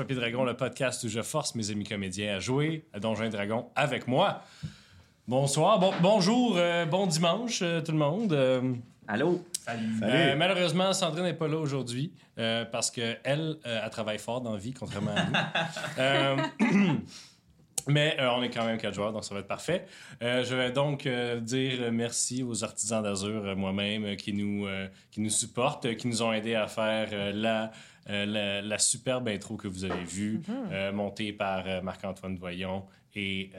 [0.00, 3.28] Papier Dragon, le podcast où je force mes amis comédiens à jouer à Donjons et
[3.28, 4.40] Dragons avec moi.
[5.28, 8.32] Bonsoir, bon, bonjour, euh, bon dimanche euh, tout le monde.
[8.32, 9.44] Euh, Allô?
[9.68, 14.58] euh, malheureusement, Sandrine n'est pas là aujourd'hui euh, parce qu'elle, elle travaille fort dans la
[14.58, 15.32] vie, contrairement à nous.
[15.98, 16.36] Euh,
[17.88, 19.84] mais euh, on est quand même quatre joueurs, donc ça va être parfait.
[20.22, 24.66] Euh, je vais donc euh, dire merci aux artisans d'Azur, euh, moi-même, euh, qui, nous,
[24.66, 27.70] euh, qui nous supportent, euh, qui nous ont aidés à faire euh, la,
[28.08, 32.86] euh, la, la superbe intro que vous avez vue, euh, montée par euh, Marc-Antoine Voyon
[33.14, 33.50] et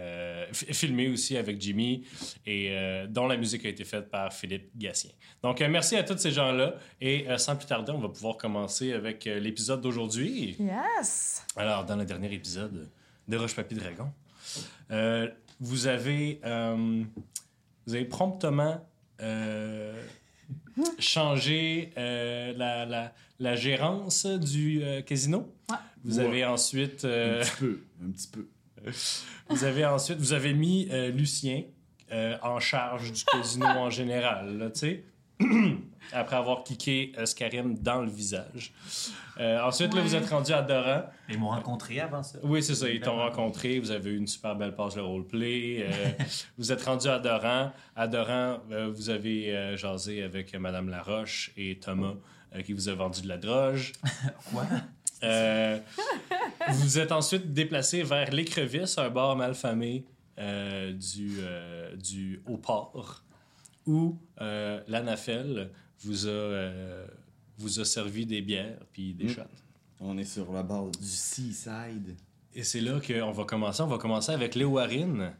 [0.51, 2.05] filmée aussi avec Jimmy,
[2.45, 2.73] et
[3.09, 5.11] dont la musique a été faite par Philippe Gatien.
[5.43, 6.75] Donc, merci à tous ces gens-là.
[7.01, 10.55] Et sans plus tarder, on va pouvoir commencer avec l'épisode d'aujourd'hui.
[10.57, 11.45] Yes!
[11.57, 12.89] Alors, dans le dernier épisode
[13.27, 14.09] de Roche Papier Dragon,
[15.59, 16.39] vous avez
[17.85, 18.87] vous avez promptement
[19.21, 19.93] euh,
[20.99, 25.51] changé la, la, la gérance du euh, casino.
[25.69, 25.75] Ouais.
[26.03, 26.25] Vous Ouais.
[26.25, 28.47] avez ensuite Un euh, petit peu, un petit peu.
[29.49, 31.63] vous avez ensuite vous avez mis euh, Lucien
[32.11, 35.03] euh, en charge du casino en général, là, tu sais.
[36.13, 38.73] Après avoir kické euh, Scarim dans le visage.
[39.39, 41.03] Euh, ensuite, là, vous êtes rendu à Doran.
[41.29, 42.37] Ils m'ont rencontré avant ça.
[42.43, 42.89] Oui, c'est ça.
[42.89, 43.79] Ils t'ont rencontré.
[43.79, 45.85] Vous avez eu une super belle passe de roleplay.
[45.87, 46.09] Euh,
[46.57, 47.71] vous êtes rendu à Doran.
[47.95, 52.15] À Doran, euh, vous avez euh, jasé avec Madame Laroche et Thomas
[52.55, 53.93] euh, qui vous a vendu de la droge.
[54.51, 54.65] Quoi?
[55.23, 55.79] Euh,
[56.69, 60.03] vous êtes ensuite déplacé vers l'Écrevisse, un bar malfamé
[60.39, 61.37] euh, du,
[62.01, 63.23] du Haut-Port,
[63.85, 65.69] où euh, l'Anafel
[65.99, 66.71] vous, a,
[67.57, 69.29] vous a servi des bières puis des Mm.
[69.29, 69.41] shots.
[69.99, 72.15] On est sur la barre du Seaside.
[72.55, 73.81] Et c'est là qu'on va commencer.
[73.83, 75.31] On va commencer avec Léo Warren,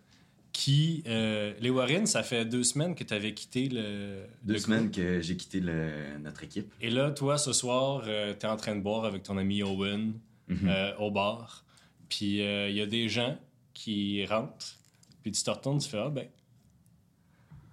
[0.53, 1.03] qui...
[1.07, 4.23] Euh, Léo Warren, ça fait deux semaines que tu avais quitté le...
[4.43, 4.95] Deux le semaines groupe.
[4.95, 6.71] que j'ai quitté le- notre équipe.
[6.81, 10.13] Et là, toi, ce soir, tu es en train de boire avec ton ami Owen
[10.47, 10.67] Mhm.
[10.67, 11.63] euh, au bar.
[12.09, 13.37] Puis il y a des gens
[13.73, 14.75] qui rentrent.
[15.23, 16.27] Puis tu te retournes, tu fais «Ah ben...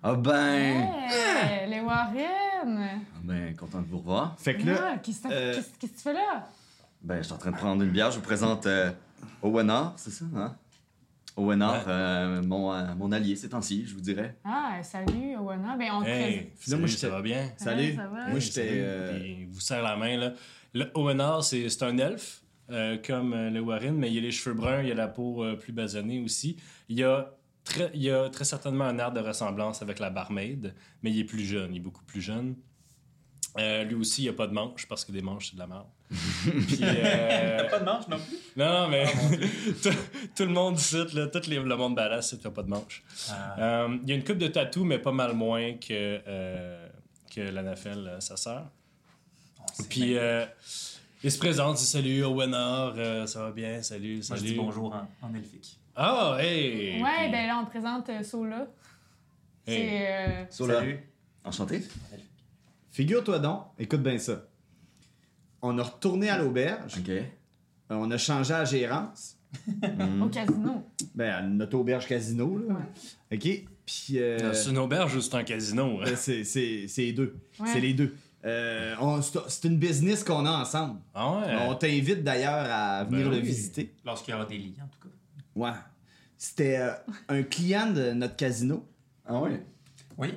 [0.01, 0.89] Ah ben!
[1.11, 2.79] Hey, les Warren!
[2.79, 4.37] Ah ben, content de vous revoir.
[4.39, 6.49] Fait que là, Ah, Qu'est-ce que euh, tu fais là?
[7.03, 8.11] Ben, je suis en train de prendre une bière.
[8.13, 8.93] Je vous présente euh,
[9.43, 10.57] Owenar, c'est ça, hein?
[11.39, 11.93] Owenar, Ouais.
[11.93, 14.37] euh, mon, euh, mon allié ces temps-ci, je vous dirais.
[14.45, 15.77] Ah, salut, Owana.
[15.77, 17.51] Ben, on Hey, salut, j'étais- ça va bien?
[17.57, 17.95] salut.
[17.95, 18.29] ça va?
[18.29, 18.69] Moi, j'étais.
[18.73, 20.33] euh, il vous serre la main, là.
[20.75, 24.31] Le Owenar, c'est c'est un elfe, euh, comme euh, le Warren, mais il a les
[24.33, 26.57] cheveux bruns, il a la peau euh, plus basanée aussi.
[26.89, 27.35] Il a,
[27.65, 31.25] très, il a très certainement un air de ressemblance avec la barmaid, mais il est
[31.25, 32.57] plus jeune, il est beaucoup plus jeune.
[33.59, 35.67] Euh, lui aussi, il a pas de manches, parce que des manches, c'est de la
[35.67, 35.87] merde.
[36.11, 38.37] Puis, euh, Pas de manche non plus?
[38.57, 39.05] non, non, mais
[39.83, 39.91] tout,
[40.37, 42.63] tout le monde ici, là, tout les- le monde badass, c'est qu'il n'y a pas
[42.63, 43.03] de manches.
[43.31, 43.57] Ah.
[43.59, 46.89] Euh, il y a une coupe de tatou, mais pas mal moins que, euh,
[47.35, 48.67] que l'Anafel, sa sœur.
[49.91, 50.47] Puis euh,
[51.23, 54.41] il se présente, il dit salut Owenar, euh, ça va bien, salut, Moi, salut.
[54.41, 55.79] je dis bonjour en, en elfique.
[55.97, 57.03] Ah, hey!
[57.03, 58.67] Ouais, Puis- ben là, on te présente euh, Sola.
[59.67, 59.89] Hey.
[59.89, 60.07] C'est.
[60.11, 60.75] euh, Sola.
[60.75, 61.01] Salut.
[61.45, 61.83] Enchanté.
[62.91, 64.47] Figure-toi donc, écoute bien ça.
[65.63, 67.09] On a retourné à l'auberge, Ok.
[67.11, 67.23] euh,
[67.91, 69.35] on a changé la gérance.
[69.83, 70.21] Hmm.
[70.23, 70.85] Au casino.
[71.15, 72.77] Ben, à notre auberge casino, là.
[73.33, 73.49] OK?
[73.87, 74.19] Puis.
[74.19, 76.01] euh, C'est une auberge ou c'est un casino?
[76.01, 76.03] hein?
[76.05, 77.35] ben, c'est c'est- c'est les deux.
[77.59, 77.67] Ouais.
[77.73, 78.15] C'est les deux.
[78.45, 78.95] Euh,
[79.49, 81.01] c'est une business qu'on a ensemble.
[81.15, 81.57] Ah ouais?
[81.67, 83.43] On t'invite d'ailleurs à venir Ben le oui.
[83.43, 83.95] visiter.
[84.05, 85.15] Lorsqu'il y aura des liens, en tout cas.
[85.57, 85.73] Ouais.
[86.37, 86.93] C'était euh,
[87.29, 88.87] un client de notre casino.
[89.27, 89.53] Ah oui.
[90.19, 90.35] Oui.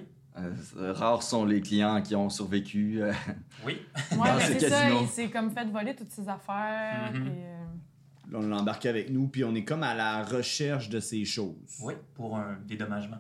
[0.78, 3.02] Euh, rares sont les clients qui ont survécu.
[3.02, 3.14] euh,
[3.66, 3.80] Oui.
[4.18, 4.90] Ouais, c'est ça.
[5.02, 7.12] Il s'est comme fait voler toutes ses affaires.
[7.14, 7.28] Mhm.
[7.28, 7.58] euh,
[8.32, 11.26] Là, on l'a embarqué avec nous, puis on est comme à la recherche de ces
[11.26, 11.54] choses.
[11.82, 13.18] Oui, pour un dédommagement.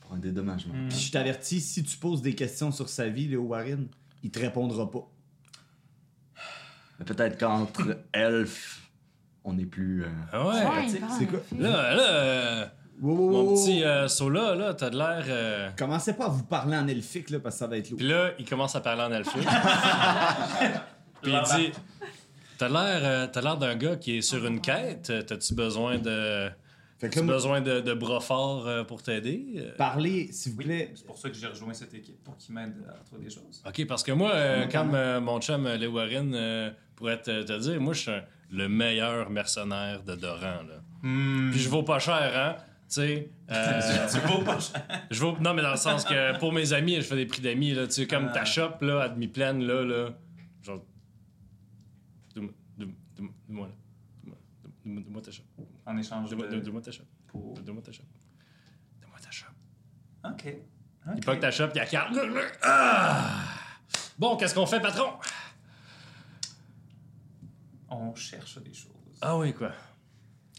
[0.00, 0.74] pour un dédommagement.
[0.88, 3.88] Puis je t'avertis, si tu poses des questions sur sa vie, Léo Warren,
[4.22, 5.08] il te répondra pas.
[6.98, 8.88] Mais Peut-être qu'entre elfes,
[9.44, 10.04] on est plus.
[10.04, 10.88] euh, Ah ouais?
[10.88, 11.40] c'est- quoi?
[11.58, 15.24] Là, là, Wow, wow, mon petit euh, Sola, là, t'as de l'air...
[15.26, 17.98] euh, Commencez pas à vous parler en elfique, là, parce que ça va être lourd.
[17.98, 19.42] Puis là, il commence à parler en elfique.
[21.22, 21.72] Puis il dit
[22.58, 25.10] T'as l'air euh, t'as l'air d'un gars qui est sur une quête.
[25.10, 26.48] Euh, T'as-tu besoin de.
[26.98, 29.46] Fait que T'as là, moi, besoin de, de bras forts euh, pour t'aider?
[29.56, 30.92] Euh, parlez, s'il vous Oui, plaît.
[30.94, 33.62] c'est pour ça que j'ai rejoint cette équipe, pour qu'ils m'aident à trouver des choses.
[33.66, 37.42] Ok, parce que moi, euh, comme euh, mon chum euh, Lee Warren euh, pourrait te,
[37.42, 38.22] te dire, moi, je suis un-
[38.52, 40.62] le meilleur mercenaire de Doran.
[40.68, 40.80] Là.
[41.50, 42.56] Puis je vaux pas cher, hein?
[42.92, 43.30] Tu sais.
[43.50, 44.82] euh, tu vaux pas cher.
[45.10, 45.34] je vaux.
[45.38, 47.72] Non, mais dans le sens que pour mes amis, je fais des prix d'amis.
[47.72, 48.32] là, Tu sais, comme Ah.
[48.34, 50.10] ta shop, là, à demi-pleine, là, là.
[50.62, 50.84] Genre.
[52.34, 53.68] Donne-moi,
[54.26, 54.32] là.
[54.84, 55.42] Donne-moi ta shop.
[55.86, 56.36] En échange de...
[56.36, 57.04] donne-moi ta shop.
[57.32, 58.02] Donne-moi ta shop.
[59.00, 59.46] Donne-moi ta shop.
[60.24, 60.54] OK.
[61.16, 62.14] Il ta shop, il y a carte.
[62.62, 63.44] Ah!
[64.18, 65.14] Bon, qu'est-ce qu'on fait, patron?
[67.88, 68.90] On On cherche des choses.
[69.20, 69.72] Ah oui, quoi.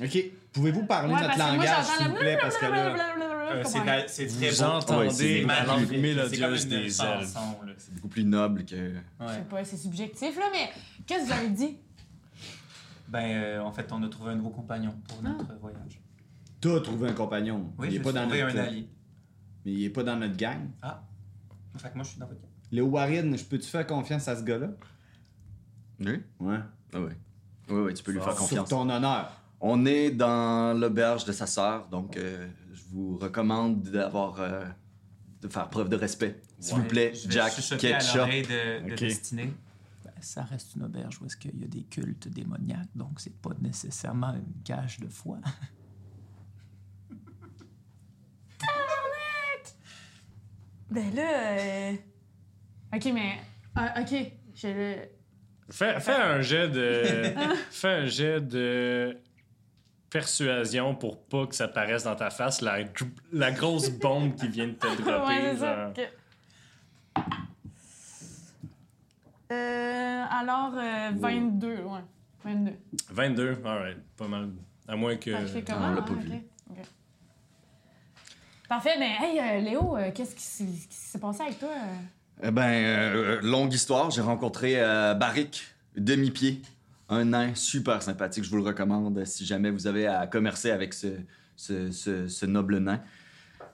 [0.02, 0.18] Ok.
[0.54, 2.96] Pouvez-vous parler Ouais, notre langage, s'il vous plaît, parce que là.
[3.54, 4.70] Euh, c'est la- c'est très Vous beau.
[4.70, 5.86] entendez Ouais, c'est la langue.
[5.90, 7.20] C'est mélodieuse des là.
[7.78, 8.76] C'est beaucoup plus noble que.
[8.76, 9.42] Je sais Ouais.
[9.50, 10.70] pas, c'est subjectif, là, mais
[11.06, 11.78] qu'est-ce que vous avez dit?
[13.08, 15.30] Ben, euh, en fait, on a trouvé un nouveau compagnon pour Ah.
[15.30, 16.00] notre voyage.
[16.62, 17.72] T'as trouvé un compagnon.
[17.78, 18.58] Oui, il est j'ai pas dans trouvé notre.
[18.58, 18.88] un allié.
[19.66, 20.70] Mais il est pas dans notre gang.
[20.82, 21.04] Ah.
[21.78, 22.50] Fait que moi, je suis dans votre gang.
[22.72, 24.70] Léo Warren, je peux-tu faire confiance à ce gars-là?
[26.00, 26.22] Oui?
[26.40, 26.58] Ouais.
[26.94, 27.12] Ah oui.
[27.70, 28.70] Oui, oui, tu peux lui faire Sur confiance.
[28.70, 29.32] ton honneur.
[29.66, 34.40] On est dans l'auberge de sa sœur, donc euh, je vous recommande d'avoir.
[34.42, 34.66] euh,
[35.42, 36.42] de faire preuve de respect.
[36.60, 38.16] S'il vous plaît, je vais Jack à Ketchup.
[38.16, 39.00] l'oreille de, de Ok.
[39.00, 39.54] Destinée.
[40.06, 43.36] Ben, ça reste une auberge où est-ce qu'il y a des cultes démoniaques, donc c'est
[43.42, 45.38] pas nécessairement une cage de foi.
[50.92, 51.58] Ben là.
[51.58, 51.94] euh,
[52.96, 53.38] Ok, mais.
[53.76, 54.96] ah, ok, je.
[55.70, 57.34] Fais, fais un jet de.
[57.72, 59.18] fais un jet de.
[60.14, 62.78] Persuasion pour pas que ça paraisse dans ta face, la,
[63.32, 65.26] la grosse bombe qui vient de te dropper.
[65.26, 65.92] Ouais, ça.
[69.52, 72.00] Euh, alors, euh, 22, ouais.
[72.46, 72.72] 22.
[73.10, 74.50] 22, alright, pas mal.
[74.88, 75.32] À moins que.
[75.32, 75.92] Ça fait on comment?
[75.92, 76.02] l'a hein?
[76.04, 76.30] pas vu.
[76.30, 76.78] Ok, ok.
[78.70, 80.44] Parfait, mais hey, euh, Léo, euh, qu'est-ce qui
[80.92, 81.70] s'est passé avec toi?
[81.70, 82.48] euh?
[82.48, 85.64] Eh ben, euh, longue histoire, j'ai rencontré euh, Barik,
[85.98, 86.62] demi-pied,
[87.14, 90.94] un nain super sympathique, je vous le recommande si jamais vous avez à commercer avec
[90.94, 91.08] ce,
[91.56, 93.02] ce, ce- ce noble nain.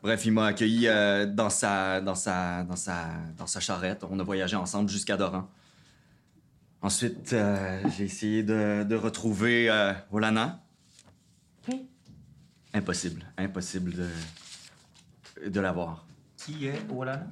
[0.02, 4.04] Bref, il m'a accueilli euh, dans, sa, dans, sa, dans, sa, dans sa charrette.
[4.10, 5.50] On a voyagé ensemble jusqu'à Doran.
[6.82, 10.62] Ensuite, euh, j'ai essayé de, de retrouver euh, Olana.
[11.68, 11.86] Oui.
[12.74, 16.06] Impossible, impossible de, de l'avoir.
[16.38, 17.28] Qui est Olana?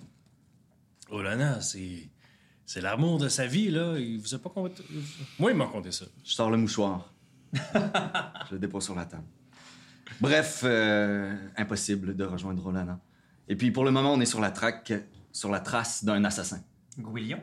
[1.10, 2.10] Là, c'est.
[2.68, 3.98] C'est l'amour de sa vie, là.
[3.98, 4.52] Il vous a pas.
[5.40, 6.06] Moi, il m'a conté ça.
[6.26, 7.14] Je sors le mouchoir.
[7.54, 9.24] je le dépose sur la table.
[10.20, 13.00] Bref, euh, impossible de rejoindre Rolana.
[13.48, 14.92] Et puis pour le moment, on est sur la traque,
[15.32, 16.60] sur la trace d'un assassin.
[17.00, 17.40] Gouilion?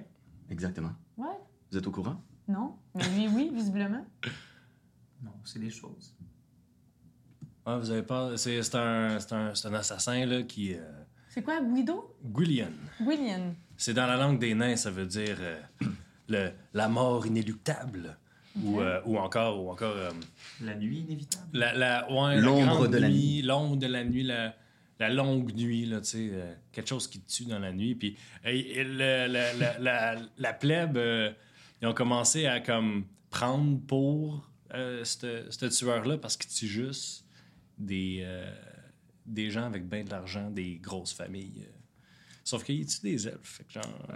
[0.50, 0.92] Exactement.
[1.16, 1.38] Ouais?
[1.70, 2.22] Vous êtes au courant?
[2.46, 2.76] Non?
[2.94, 4.04] Mais lui, oui, visiblement.
[5.22, 6.14] Non, c'est des choses.
[7.64, 8.36] Ah, vous avez pas.
[8.36, 10.74] C'est un, c'est un, c'est un assassin, là, qui.
[10.74, 10.82] Euh...
[11.30, 12.14] C'est quoi, Guido?
[12.22, 12.72] Gwillian.
[13.00, 13.54] William.
[13.76, 15.60] C'est dans la langue des nains, ça veut dire euh,
[16.28, 18.16] le, la mort inéluctable.
[18.62, 20.10] Ou, euh, ou encore, ou encore euh,
[20.60, 21.48] La nuit inévitable?
[21.52, 24.54] la, la, ouais, la L'ombre grande de la nuit, L'ombre de la nuit, la,
[25.00, 27.96] la longue nuit, là, tu sais, euh, quelque chose qui te tue dans la nuit.
[27.96, 31.32] Puis et le- le- la, la, la plèbe, euh,
[31.82, 37.24] ils ont commencé à comme prendre pour euh, ce tueur-là parce qu'il tue juste
[37.76, 38.48] des, euh,
[39.26, 41.66] des gens avec bien de l'argent, des grosses familles.
[42.44, 43.38] Sauf qu'il tue des elfes?
[43.42, 44.14] Fait que genre, euh,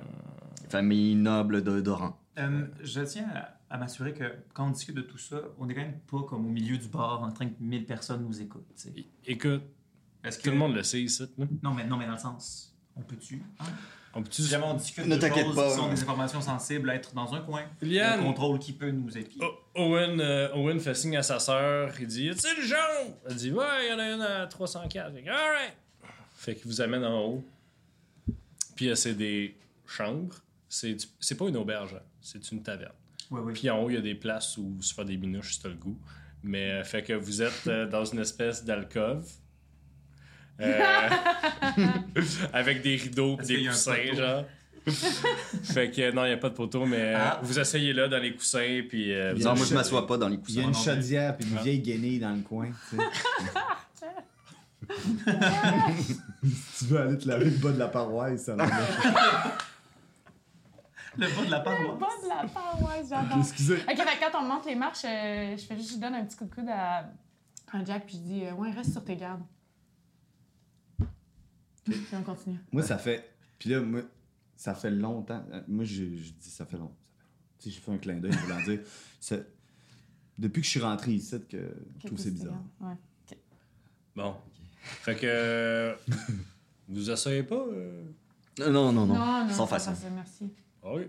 [0.69, 2.19] Famille noble de Doran.
[2.39, 5.75] Euh, je tiens à, à m'assurer que quand on discute de tout ça, on est
[5.75, 8.69] quand même pas comme au milieu du bar en train que 1000 personnes nous écoutent.
[8.77, 8.93] tu sais.
[8.97, 9.63] é- écoute,
[10.23, 10.45] Est-ce que...
[10.45, 11.27] tout le monde le sait ici.
[11.39, 11.47] là.
[11.63, 13.43] Non, mais, non, mais dans le sens, on peut-tu?
[13.61, 13.65] hein?
[14.15, 15.95] On peut-tu Si jamais on discute Ne de t'inquiète choses pas, qui sont hein.
[15.95, 18.21] des informations sensibles, être dans un coin, Liane!
[18.21, 19.41] le contrôle qui peut nous épier.
[19.43, 21.93] O- Owen, euh, Owen fait signe à sa sœur.
[22.01, 24.47] Il dit Y a-t-il le jaune Elle dit Ouais, il y en a une à
[24.47, 25.15] 304.
[25.15, 25.75] Fait que, Alright.
[26.35, 27.45] Fait qu'il vous amène en haut.
[28.79, 29.57] Puis euh, c'est des
[29.89, 30.37] chambres.
[30.69, 32.03] C'est du- c'est pas une auberge, hein.
[32.21, 32.93] c'est une taverne.
[33.53, 35.69] Puis en haut, il y a des places où se faire des minouches si t'as
[35.69, 35.99] le goût.
[36.45, 39.27] Mais euh, fait que vous êtes euh, dans une espèce d'alcôve.
[40.61, 41.09] Euh,
[42.53, 44.45] avec des rideaux qu'il des coussins, genre.
[45.65, 47.41] fait que non, il n'y a pas de poteau, mais Ah.
[47.43, 49.65] vous asseyez là dans les coussins, puis euh, Il y vous a Non, une moi
[49.65, 50.95] je cha- m'assois pas dans les Il y a coussins.
[50.95, 51.63] une chaudière puis une Ah.
[51.63, 52.71] vieille guenille dans le coin.
[56.45, 58.65] si tu veux aller te laver le bas de la paroisse, ça va.
[61.17, 61.99] Le bas de la Le paroisse.
[62.01, 63.39] bas de la paroisse, j'adore.
[63.39, 63.77] Excusez.
[63.83, 66.37] Ok, fait quand on monte les marches, euh, je fais juste, je donne un petit
[66.37, 67.11] coup de coude à,
[67.73, 69.43] à Jack, puis je dis, euh, ouais, reste sur tes gardes.
[71.85, 72.59] Puis on continue.
[72.71, 73.35] Moi, ça fait.
[73.59, 74.03] Puis là, moi,
[74.57, 75.43] ça fait longtemps.
[75.53, 76.95] euh, Moi, je, je dis ça fait longtemps.
[77.59, 78.81] Tu sais, j'ai fait un clin d'œil voulant dire.
[80.39, 82.63] Depuis que je suis rentré ici, que je trouve que c'est bizarre.
[82.81, 82.95] Ouais.
[84.15, 84.37] Bon.
[85.03, 85.21] Fait que.
[85.27, 85.95] euh,
[86.89, 88.05] vous asseyez pas euh?
[88.61, 89.15] Euh, Non, non, non.
[89.15, 89.93] Non, non, Sans façon.
[90.15, 90.51] merci.
[90.83, 91.09] Ah oui.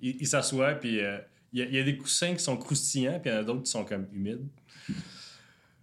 [0.00, 1.18] Il, il s'assoit, puis euh,
[1.52, 3.40] il y, a- il y a des coussins qui sont croustillants, puis il y en
[3.40, 4.46] a d'autres qui sont comme humides.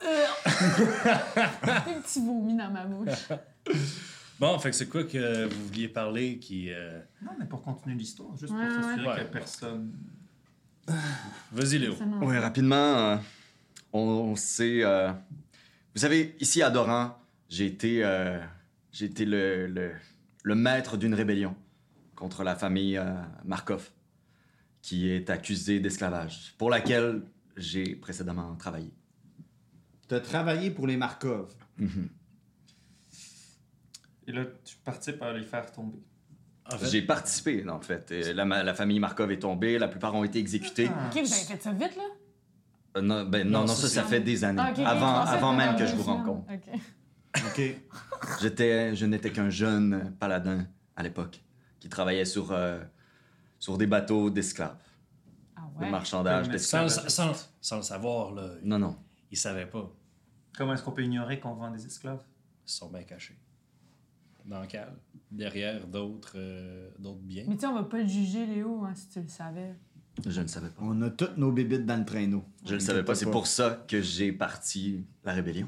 [0.05, 3.27] Un petit vomi dans ma bouche.
[4.39, 6.69] Bon, fait que c'est quoi que vous vouliez parler qui.
[6.71, 9.25] euh, Non, mais pour continuer l'histoire, juste Ouais, pour s'assurer ouais.
[9.25, 9.93] que personne.
[11.51, 11.95] Vas-y, Léo.
[11.95, 12.03] Ça.
[12.21, 13.17] Oui, rapidement, euh,
[13.93, 14.83] on, on sait.
[14.83, 15.11] euh,
[15.95, 17.17] vous savez, ici à Doran,
[17.49, 18.39] j'ai été, euh,
[18.91, 19.91] j'ai été le, le,
[20.43, 21.55] le maître d'une rébellion
[22.15, 23.13] contre la famille euh,
[23.45, 23.89] Markov,
[24.81, 27.21] qui est accusée d'esclavage, pour laquelle
[27.57, 28.91] j'ai précédemment travaillé.
[30.07, 31.53] T'as travaillé pour les Markov.
[31.77, 32.09] Mhm.
[34.27, 35.99] Et là, tu participes à les faire tomber.
[36.71, 38.09] En fait, J'ai participé, en fait.
[38.33, 40.89] La, ma- la famille Markov est tombée, la plupart ont été exécutés.
[40.91, 41.07] Ah.
[41.07, 42.03] Ok, vous avez fait ça vite, là?
[42.95, 44.61] Euh, non, ben, non, Non, non, ça, ça, fait des années.
[44.61, 46.47] Ah, avant avant même que je vous rencontre.
[46.51, 46.79] Ok.
[47.47, 47.61] OK.
[48.41, 51.43] J'étais, je n'étais qu'un jeune paladin à l'époque
[51.79, 52.81] qui travaillait sur, euh,
[53.59, 54.77] sur des bateaux d'esclaves,
[55.55, 55.91] Ah de ouais?
[55.91, 57.03] marchandage Mais sans, d'esclaves.
[57.05, 58.95] le- sans, sans le savoir, là, Non, non.
[59.29, 59.91] ils savaient pas.
[60.57, 62.23] Comment est-ce qu'on peut ignorer qu'on vend des esclaves?
[62.65, 63.37] Ils sont bien cachés.
[64.45, 64.93] Dans le cale,
[65.31, 67.43] derrière d'autres euh, d'autres biens.
[67.47, 69.75] Mais tu sais, on va pas le juger, Léo, hein, si tu le savais.
[70.27, 70.81] Je ne savais pas.
[70.81, 72.43] On a toutes nos bébites dans le traîneau.
[72.65, 73.15] Je ne savais pas.
[73.15, 75.67] C'est pour ça que j'ai parti la rébellion.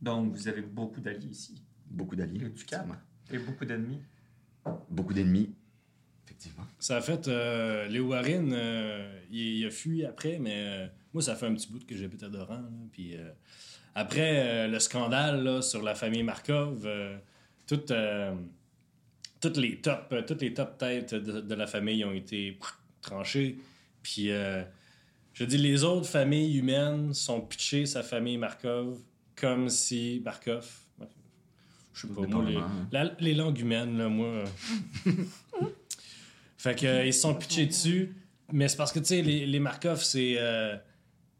[0.00, 1.62] Donc, vous avez beaucoup d'alliés ici.
[1.88, 2.44] Beaucoup d'alliés.
[2.44, 2.86] Et du cap.
[2.86, 2.96] effectivement.
[3.30, 4.00] Et beaucoup d'ennemis.
[4.90, 5.50] Beaucoup d'ennemis.
[6.26, 6.66] Effectivement.
[6.78, 7.28] Ça a fait.
[7.28, 11.54] Euh, Léo Warren, euh, il, il a fui après, mais euh, moi, ça fait un
[11.54, 12.56] petit bout que j'habite à Doran.
[12.56, 13.30] là, Puis euh,
[13.94, 17.16] après euh, le scandale là, sur la famille Markov, euh,
[17.66, 18.34] toutes, euh,
[19.40, 22.58] toutes, les top, toutes les top têtes de, de la famille ont été
[23.02, 23.58] pff, tranchées.
[24.02, 24.62] Puis euh,
[25.34, 28.98] je dis, les autres familles humaines sont pitchées sa famille Markov
[29.36, 30.68] comme si Markov.
[31.94, 32.88] Je sais pas, moi, les, hein.
[32.90, 34.26] la- les langues humaines, là, moi.
[34.26, 34.46] euh,
[36.56, 38.14] fait que, euh, ils sont pitchés dessus.
[38.52, 40.36] Mais c'est parce que, tu sais, les, les Markov, c'est.
[40.38, 40.76] euh,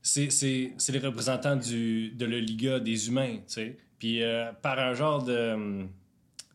[0.03, 3.77] c'est- c'est c'est les représentants du, de la Liga des humains, tu sais.
[3.99, 5.53] Puis euh, par un genre de.
[5.53, 5.89] hum,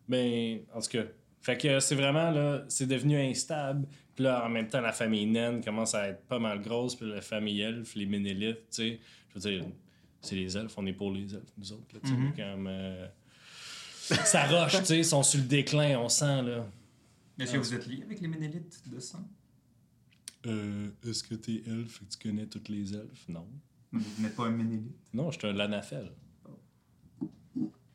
[0.10, 1.04] Ben, en tout cas.
[1.42, 3.88] Fait que c'est vraiment, là, c'est devenu instable.
[4.18, 6.96] Puis là, en même temps, la famille naine commence à être pas mal grosse.
[6.96, 9.00] Puis la famille elfe, les Ménélites, tu sais.
[9.30, 9.66] Je veux dire,
[10.22, 12.16] c'est les elfes, on est pour les elfes, nous autres, là, tu sais.
[12.16, 12.36] Mhm.
[12.36, 12.68] Comme.
[12.68, 13.08] euh,
[14.26, 16.68] ça roche, tu sais, ils sont sur le déclin, on sent, là.
[17.38, 19.24] Est-ce que vous êtes liés avec les Ménélites de sang?
[20.48, 23.28] Euh, est-ce que t'es elfe et que tu connais toutes les elfes?
[23.28, 23.48] Non.
[23.92, 24.98] Vous n'êtes pas un Ménélite.
[25.14, 26.12] Non, je suis un Lanafel.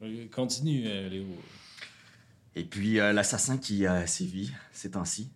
[0.02, 1.26] Euh, Continue, euh, Léo.
[2.55, 5.33] Et puis euh, l'assassin qui a sévi ces temps-ci,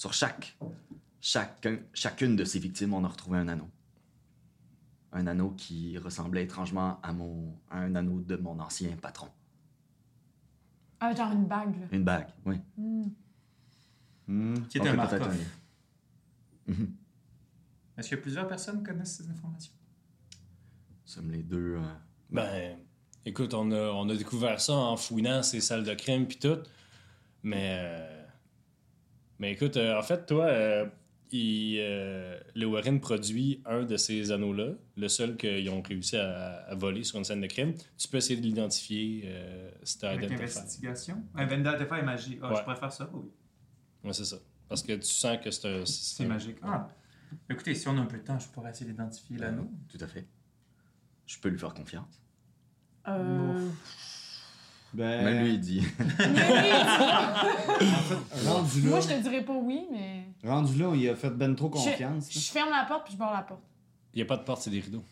[0.00, 0.56] sur chaque,
[1.20, 3.68] chacun, chacune de ses victimes, on a retrouvé un anneau.
[5.12, 9.28] Un anneau qui ressemblait étrangement à, mon, à un anneau de mon ancien patron.
[11.00, 11.86] Ah, genre une bague, là.
[11.92, 12.56] Une bague, oui.
[12.78, 13.08] Hmm.
[14.26, 14.54] Hmm.
[14.70, 15.36] Qui est On un Markov.
[16.66, 16.94] Mhm.
[17.98, 19.74] Est-ce que plusieurs personnes connaissent ces informations?
[21.02, 21.76] Nous sommes les deux.
[21.76, 21.94] euh,
[22.30, 22.78] Ben,
[23.26, 26.56] écoute, on a, on a découvert ça en fouinant ces salles de crime puis tout.
[27.42, 27.76] Mais.
[27.82, 28.09] euh,
[29.40, 30.86] mais écoute, euh, en fait, toi, euh,
[31.32, 36.64] il, euh, le Warren produit un de ces anneaux-là, le seul qu'ils ont réussi à,
[36.68, 37.74] à voler sur une scène de crime.
[37.98, 40.58] Tu peux essayer de l'identifier euh, si tu as Avec identifié.
[40.60, 41.22] investigation?
[41.36, 42.38] Identify et magie.
[42.42, 42.56] Ah, Ouais.
[42.58, 43.28] je préfère ça, oui.
[44.04, 44.36] Ouais, c'est ça.
[44.68, 45.84] Parce que tu sens que c'est un.
[45.84, 46.56] C'est magique.
[46.62, 46.88] Ah.
[47.48, 49.70] Écoutez, si on a un peu de temps, je pourrais essayer d'identifier l'anneau.
[49.88, 50.26] Tout à fait.
[51.26, 52.20] Je peux lui faire confiance.
[53.08, 53.68] Euh...
[54.92, 55.80] Ben, Même lui, il dit.
[58.46, 60.24] rendu là, Moi, je te dirais pas oui, mais.
[60.48, 62.28] rendu là, il a fait ben trop Je, confiance.
[62.32, 63.62] je ferme la porte puis je barre la porte.
[64.12, 65.04] Il n'y a pas de porte, c'est des rideaux.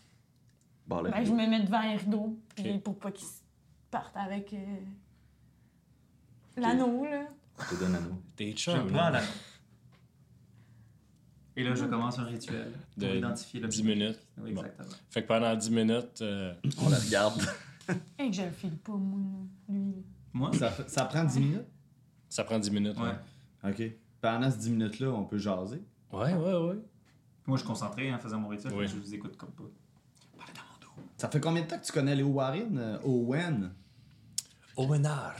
[0.86, 2.82] Bon, là, Ben, je me mets devant les rideaux puis Ok.
[2.82, 3.28] pour pas qu'ils
[3.90, 4.56] partent avec euh,
[6.56, 7.26] l'anneau, là.
[7.70, 8.22] je te donne l'anneau.
[8.36, 8.86] T'es Je chum.
[8.90, 9.26] prends l'anneau.
[11.56, 13.82] Et là, je commence un rituel pour De identifier l'objet.
[13.82, 14.18] 10 minutes.
[14.38, 14.60] Oui, Bon.
[14.62, 14.88] exactement.
[15.10, 16.54] Fait que pendant 10 minutes, euh,
[16.84, 17.42] On la regarde.
[18.18, 19.20] Et que je le file pas, moi,
[19.68, 19.94] lui.
[20.32, 20.50] Moi?
[20.86, 21.66] Ça, prend 10 minutes?
[22.28, 22.96] ça prend 10 minutes.
[22.98, 23.70] Ouais.
[23.70, 23.82] OK.
[24.20, 25.82] Pendant ces 10 minutes-là, on peut jaser?
[26.12, 26.78] Ouais, ouais, ouais.
[27.46, 28.86] Moi, je suis concentré en faisant mon rituel, Oui.
[28.86, 29.64] je vous écoute comme pas.
[31.16, 32.78] Ça fait combien de temps que tu connais Léo Warren?
[32.78, 33.72] euh, Owen?
[34.76, 35.34] Owenard.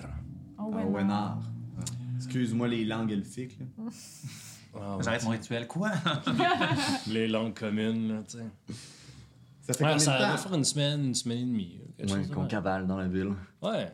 [0.59, 0.73] Oh.
[0.75, 1.39] Owenard.
[1.79, 1.85] Ah.
[2.17, 3.59] Excuse-moi les langues elfiques.
[3.61, 3.67] Là.
[4.75, 5.67] Ah, J'arrête mon rituel.
[5.69, 5.91] Quoi?
[7.09, 8.75] Les langues communes, là, tu sais.
[9.69, 10.37] Ça fait Ouais, combien ça de va temps?
[10.39, 11.79] faire une semaine, une semaine et demie.
[11.79, 12.49] là, quelque Ouais, chose de qu'on même.
[12.51, 13.35] cavale dans la ville.
[13.63, 13.93] Ouais.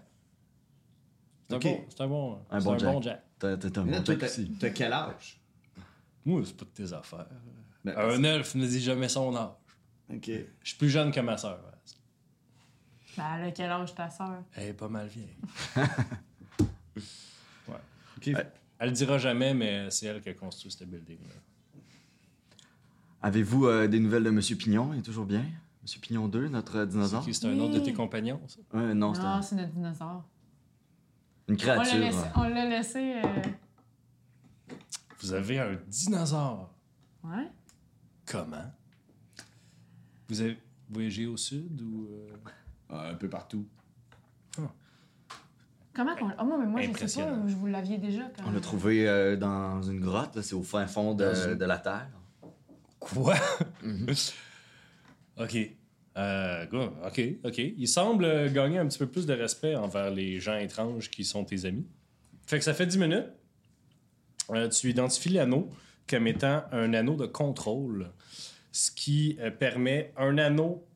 [1.49, 1.66] C'est Ok.
[1.66, 2.93] un bon, c'est un bon, Un c'est bon un Jack.
[2.95, 3.23] bon Jack.
[3.38, 4.52] T'as t'as un Mais là, bon toi, Jack t'as aussi.
[4.59, 5.40] t'as quel âge?
[6.25, 7.26] Moi, c'est pas de tes affaires.
[7.85, 9.50] Ben, Un elfe ne dit jamais son âge.
[10.11, 10.26] OK.
[10.31, 11.59] Je suis plus jeune que ma sœur.
[11.64, 11.71] ouais.
[13.16, 14.43] Ben, elle a quel âge ta soeur?
[14.54, 15.37] Elle est pas mal vieille.
[17.69, 18.26] OK.
[18.26, 18.52] Ouais.
[18.78, 21.35] Elle le dira jamais, mais c'est elle qui a construit ce building-là.
[23.23, 24.93] Avez-vous euh, des nouvelles de Monsieur Pignon?
[24.93, 25.45] Il est toujours bien?
[25.84, 28.58] Monsieur Pignon 2, notre euh, dinosaure c'est un autre de tes compagnons, ça?
[28.72, 30.24] Ouais, non, c'est Non, un- c'est notre dinosaure.
[31.48, 31.98] une On créature.
[31.98, 32.18] l'a laissé.
[32.18, 32.30] ouais.
[32.36, 33.42] On l'a laissé euh,
[35.20, 36.70] Vous avez un dinosaure.
[37.22, 37.50] Ouais.
[38.26, 38.72] Comment?
[40.28, 42.08] Vous avez voyagé au sud ou...
[42.10, 42.28] euh,
[42.88, 43.66] Ah, un peu partout.
[45.92, 46.30] Comment qu'on.
[46.40, 47.40] Oh, moi, mais moi, je sais Impressionnant.
[47.42, 48.22] pas, je vous l'aviez déjà.
[48.36, 48.48] Quand...
[48.48, 51.24] On l'a trouvé euh, dans une grotte, là, c'est au fin fond de,
[51.64, 52.08] la terre.
[52.98, 53.34] Quoi?
[55.38, 55.56] OK.
[56.16, 56.66] Euh.
[57.06, 57.58] OK, OK.
[57.58, 61.44] Il semble gagner un petit peu plus de respect envers les gens étranges qui sont
[61.44, 61.86] tes amis.
[62.46, 63.26] Fait que ça fait 10 minutes.
[64.50, 65.70] Euh, tu identifies l'anneau
[66.08, 68.10] comme étant un anneau de contrôle,
[68.72, 70.86] ce qui euh, permet un anneau.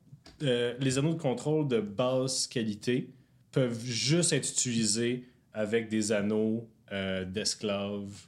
[0.43, 3.09] euh, les anneaux de contrôle de basse qualité
[3.51, 6.69] peuvent juste être utilisés avec des anneaux
[7.27, 8.25] d'esclaves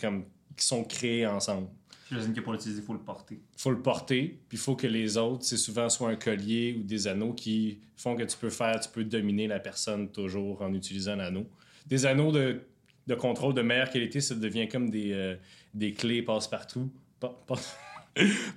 [0.00, 0.24] comme
[0.56, 1.68] qui sont créés ensemble
[2.08, 3.40] J'imagine que pour l'utiliser, il faut le porter.
[3.56, 6.84] faut le porter, puis il faut que les autres, c'est souvent soit un collier ou
[6.84, 10.72] des anneaux qui font que tu peux faire, tu peux dominer la personne toujours en
[10.72, 11.46] utilisant l'anneau.
[11.86, 12.60] Des anneaux de,
[13.08, 15.34] de contrôle de meilleure qualité, ça devient comme des, euh,
[15.74, 17.56] des clés passe-partout, pa- pa-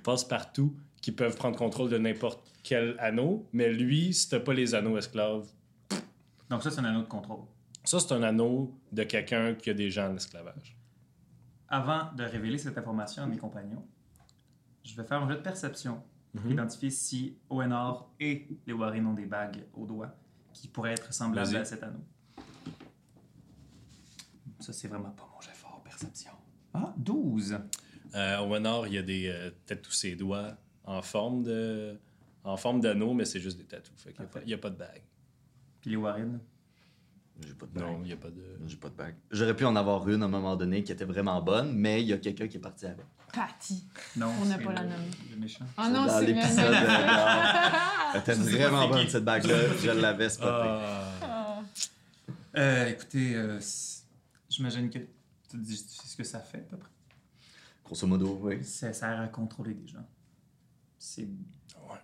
[0.04, 4.74] passe-partout, qui peuvent prendre contrôle de n'importe quel anneau, mais lui, si t'as pas les
[4.74, 5.46] anneaux esclaves,
[6.50, 7.40] Donc ça, c'est un anneau de contrôle.
[7.84, 10.76] ça c'est un anneau de quelqu'un qui a des gens en esclavage.
[11.70, 13.86] Avant de révéler cette information à mes compagnons,
[14.84, 16.02] je vais faire un jeu de perception
[16.34, 16.52] pour Mhm.
[16.52, 20.14] identifier si ONR et les Warren ont des bagues au doigt
[20.52, 22.04] qui pourraient être semblables à cet anneau.
[24.58, 26.32] Ça, c'est vraiment pas mon jet fort, perception.
[26.74, 27.56] Ah, 12.
[28.14, 31.98] Euh, au nord, il y a des euh, peut-être tous ses doigts en forme de
[32.42, 33.94] en forme d'anneau, mais c'est juste des tatous.
[34.02, 35.02] Fait a il n'y a, pas de bague.
[35.80, 36.40] Puis les Warren?
[37.46, 37.82] J'ai pas de bague.
[37.84, 38.42] Non, il n'y a pas de.
[38.66, 39.14] J'ai pas de bague.
[39.30, 42.08] J'aurais pu en avoir une à un moment donné qui était vraiment bonne, mais il
[42.08, 43.04] y a quelqu'un qui est parti avec.
[43.32, 43.86] Patty.
[44.16, 45.10] Non, On n'a pas la nommer.
[45.30, 45.64] Le méchant.
[45.78, 46.64] Oh non, dans c'est l'épisode.
[46.70, 46.74] le.
[46.74, 47.78] euh,
[48.14, 49.54] Elle était vraiment bonne cette bague-là.
[49.80, 50.48] Je l'avais spotée.
[50.50, 51.02] Ah.
[51.22, 51.62] Ah.
[52.56, 53.60] Euh, écoutez, euh,
[54.48, 56.90] j'imagine que tu dis tu sais ce que ça fait, à peu près.
[57.84, 58.64] Grosso modo, oui.
[58.64, 60.04] Ça sert à contrôler des gens.
[60.98, 61.28] C'est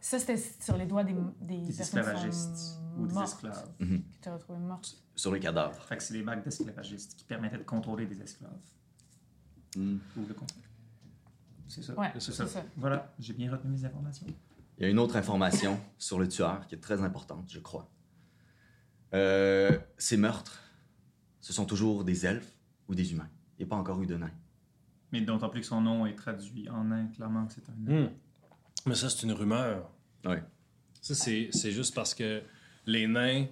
[0.00, 3.26] Ça, c'était sur les doigts des, des, des personnes qui esclavagistes sont ou des mortes,
[3.28, 3.68] esclaves.
[3.80, 4.96] Qui t'ont retrouvé morte.
[5.16, 5.82] Sur les cadavres.
[5.82, 8.52] Fait que c'est des bagues d'esclavagistes qui permettaient de contrôler des esclaves.
[9.74, 9.96] Hmm.
[10.16, 10.66] Ou le contrôler.
[11.68, 11.94] C'est ça.
[11.98, 12.46] Ouais, c'est c'est ça.
[12.46, 12.64] ça.
[12.76, 14.26] Voilà, j'ai bien retenu mes informations.
[14.78, 17.90] Il y a une autre information sur le tueur qui est très importante, je crois.
[19.14, 20.62] Euh, ces meurtres,
[21.40, 22.54] ce sont toujours des elfes
[22.88, 23.30] ou des humains.
[23.58, 24.34] Il n'y a pas encore eu de nains.
[25.12, 28.02] Mais d'autant plus que son nom est traduit en nain, clairement que c'est un nain.
[28.02, 28.10] Hmm.
[28.84, 29.90] Mais ça, c'est une rumeur.
[30.24, 30.42] Ouais.
[31.00, 32.42] Ça, c'est c'est juste parce que
[32.84, 33.46] les nains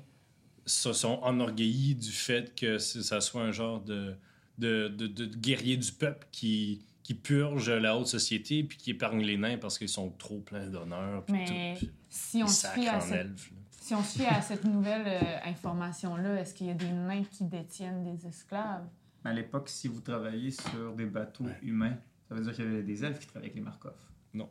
[0.66, 4.14] se sont enorgueillis du fait que ça soit un genre de,
[4.58, 9.22] de, de, de guerrier du peuple qui, qui purge la haute société puis qui épargne
[9.22, 11.24] les nains parce qu'ils sont trop pleins d'honneur.
[11.30, 13.28] Mais tout, si on se fie à cette,
[13.70, 17.24] si on se fie à cette nouvelle euh, information-là, est-ce qu'il y a des nains
[17.24, 18.86] qui détiennent des esclaves?
[19.24, 21.58] À l'époque, si vous travaillez sur des bateaux Ouais.
[21.62, 21.96] humains,
[22.28, 23.94] ça veut dire qu'il y avait des elfes qui travaillaient avec les Markov.
[24.34, 24.42] Ils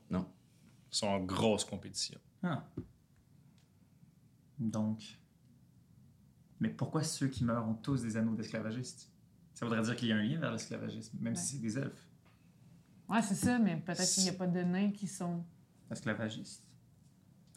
[0.91, 2.19] sont en grosse compétition.
[2.43, 2.63] Ah.
[4.59, 5.17] Donc.
[6.63, 9.11] Mais pourquoi ceux qui meurent ont tous des anneaux d'esclavagistes?
[9.53, 12.07] Ça voudrait dire qu'il y a un lien vers l'esclavagisme, même si c'est des elfes
[13.09, 15.43] Ouais, c'est ça, mais peut-être qu'il n'y a pas de nains qui sont.
[15.91, 16.63] esclavagistes.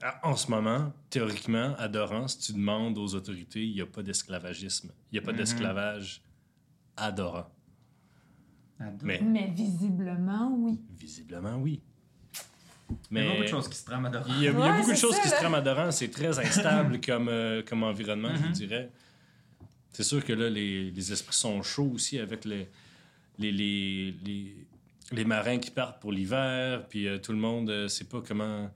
[0.03, 3.87] Ah, En ce moment, théoriquement, à Doran, si tu demandes aux autorités, il n'y a
[3.87, 4.90] pas d'esclavagisme.
[5.12, 5.38] Il n'y a pas Mhm.
[5.38, 6.21] d'esclavage
[6.97, 7.47] à Doran.
[9.05, 10.81] Mais visiblement, oui.
[10.90, 11.81] visiblement, oui.
[13.11, 14.49] Il y a beaucoup de choses qui se trament à il y a, il y
[14.49, 15.90] a Ouais, beaucoup de c'est choses ça, qui se trament à Doran.
[15.90, 18.53] C'est très instable comme, euh, comme environnement, je vous Mhm.
[18.53, 18.90] dirais.
[19.92, 22.68] C'est sûr que là, les, les esprits sont chauds aussi avec les,
[23.38, 24.55] les, les, les,
[25.12, 26.87] les marins qui partent pour l'hiver.
[26.88, 28.70] Puis euh, tout le monde ne sait pas comment.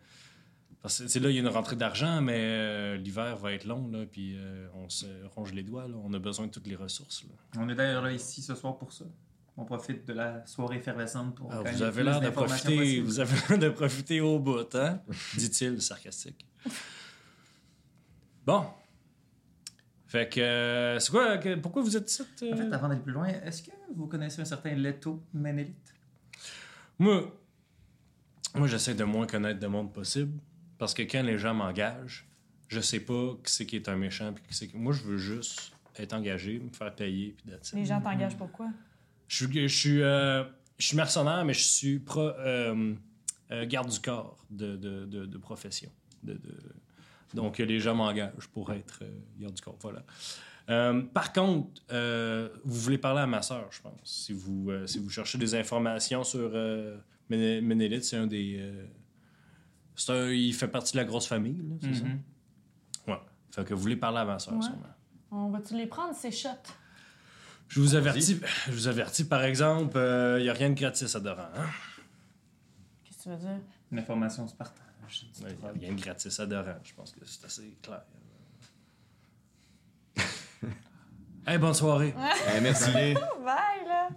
[0.83, 3.67] Parce que c'est là, il y a une rentrée d'argent, mais euh, l'hiver va être
[3.67, 5.87] long, là, puis euh, on se ronge les doigts.
[5.87, 5.95] Là.
[6.03, 7.23] On a besoin de toutes les ressources.
[7.25, 7.61] Là.
[7.63, 9.05] On est d'ailleurs là ici ce soir pour ça.
[9.57, 11.53] On profite de la soirée effervescente pour.
[11.53, 13.07] Ah, gagner vous avez l'air de profiter, possible.
[13.07, 15.01] vous avez l'air de profiter au bout, hein?
[15.37, 16.47] Dit-il, sarcastique.
[18.47, 18.67] Bon.
[20.07, 22.23] Fait que, euh, c'est quoi, que- pourquoi vous êtes ici?
[22.43, 22.53] euh?
[22.53, 25.95] En fait, avant d'aller plus loin, est-ce que vous connaissez un certain Leto Ménélite
[26.99, 27.31] Moi,
[28.57, 30.37] moi j'essaie de moins connaître de monde possible,
[30.79, 32.27] parce que quand les gens m'engagent,
[32.69, 34.77] je sais pas qui c'est qui est un méchant, puis qui c'est qui...
[34.77, 37.71] Moi, je veux juste être engagé, me faire payer, puis it.
[37.75, 38.69] Les gens t'engagent pourquoi?
[39.31, 40.43] Je suis, je suis, euh,
[40.77, 42.95] je suis mercenaire, mais je suis pro- euh,
[43.53, 45.89] euh, garde du corps de, de, de, de profession.
[46.25, 46.59] De, de-
[47.35, 49.79] Donc, les gens m'engagent pour être euh, garde du corps.
[49.83, 50.03] Voilà.
[50.69, 54.01] Euh, par contre, euh, vous voulez parler à ma sœur, je pense.
[54.03, 56.99] Si vous, euh, si vous cherchez des informations sur euh,
[57.31, 58.57] Méné- Ménélite, c'est un des.
[58.59, 58.85] euh,
[59.95, 62.05] c'est un- il fait partie de la grosse famille, là, c'est ça?
[62.05, 62.21] Mhm.
[63.07, 63.21] Ouais.
[63.53, 64.63] Fait que vous voulez parler à ma sœur, Ouais.
[64.63, 64.83] sûrement.
[65.31, 66.49] On va-tu les prendre, ces shots?
[67.71, 71.21] Je vous avertis, je vous avertis par exemple, il n'y a rien de gratis à
[71.21, 71.49] Doran.
[71.57, 71.67] Hein?
[73.05, 73.61] Qu'est-ce que tu veux dire?
[73.93, 75.27] L'information se partage.
[75.39, 76.75] Il n'y a rien de gratis à Doran.
[76.83, 78.03] Je pense que c'est assez clair.
[81.47, 82.15] Hey, bonne soirée.
[82.61, 82.93] Merci.
[82.93, 83.15] Bye,
[83.87, 84.09] là.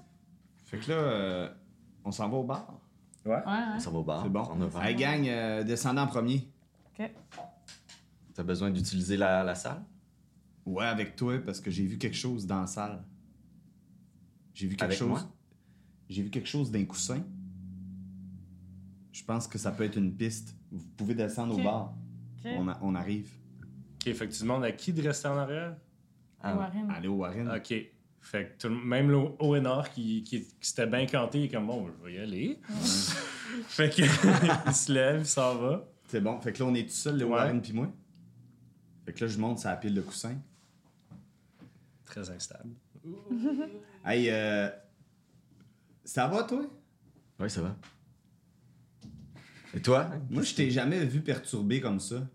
[0.65, 1.49] fait que là, euh,
[2.03, 2.67] on s'en va au bar.
[3.25, 3.79] Ouais, ouais.
[3.79, 4.23] Ça va au bar.
[4.23, 4.43] C'est bon.
[4.43, 4.83] prendre un verre.
[4.83, 6.47] Hey, gang, euh, descendez en premier.
[6.99, 7.09] OK.
[8.33, 9.81] T'as besoin d'utiliser la, la salle?
[10.65, 13.01] Ouais, avec toi, parce que j'ai vu quelque chose dans la salle.
[14.53, 15.27] J'ai vu quelque Avec chose.
[16.09, 17.23] J'ai vu quelque chose d'un coussin.
[19.11, 20.55] Je pense que ça peut être une piste.
[20.71, 21.93] Vous pouvez descendre au bar.
[22.45, 23.29] On, a- on arrive.
[24.05, 25.77] Ok, fait que tu demandes à qui de rester en arrière?
[26.41, 26.89] Ah, Warren.
[26.91, 27.49] Allez au Warren.
[27.49, 27.73] Ok.
[28.19, 31.67] Fait que tout même le ONR qui, qui, qui s'était bien canté, il est comme
[31.67, 32.59] bon, je vais y aller.
[33.67, 34.01] fait que
[34.69, 35.85] il se lève, il s'en va.
[36.07, 36.39] C'est bon.
[36.41, 37.31] Fait que là, on est tout seul, le Ouais.
[37.31, 37.91] Warren puis moi.
[39.05, 40.37] Fait que là, je monte la pile de coussins.
[42.05, 42.69] Très instable.
[44.05, 44.69] Hey, euh,
[46.03, 46.65] ça va, toi?
[47.39, 47.75] Oui, ça va.
[49.73, 50.09] Et toi?
[50.29, 52.27] Moi, je t'ai jamais vu perturbé comme ça.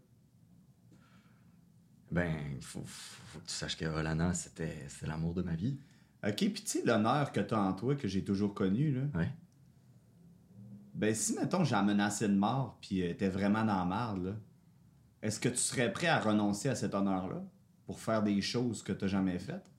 [2.11, 5.79] Ben, il faut, faut, que tu saches que Rolana, c'était c'était l'amour de ma vie.
[6.27, 9.03] OK, puis tu sais, l'honneur que t'as en toi, que j'ai toujours connu, là.
[9.15, 9.31] Ouais.
[10.95, 14.33] Ben, si, mettons, j'ai menacé de mort, puis euh, t'es vraiment dans la marde, là,
[15.23, 17.45] est-ce que tu serais prêt à renoncer à cet honneur-là
[17.87, 19.71] pour faire des choses que t'as jamais faites?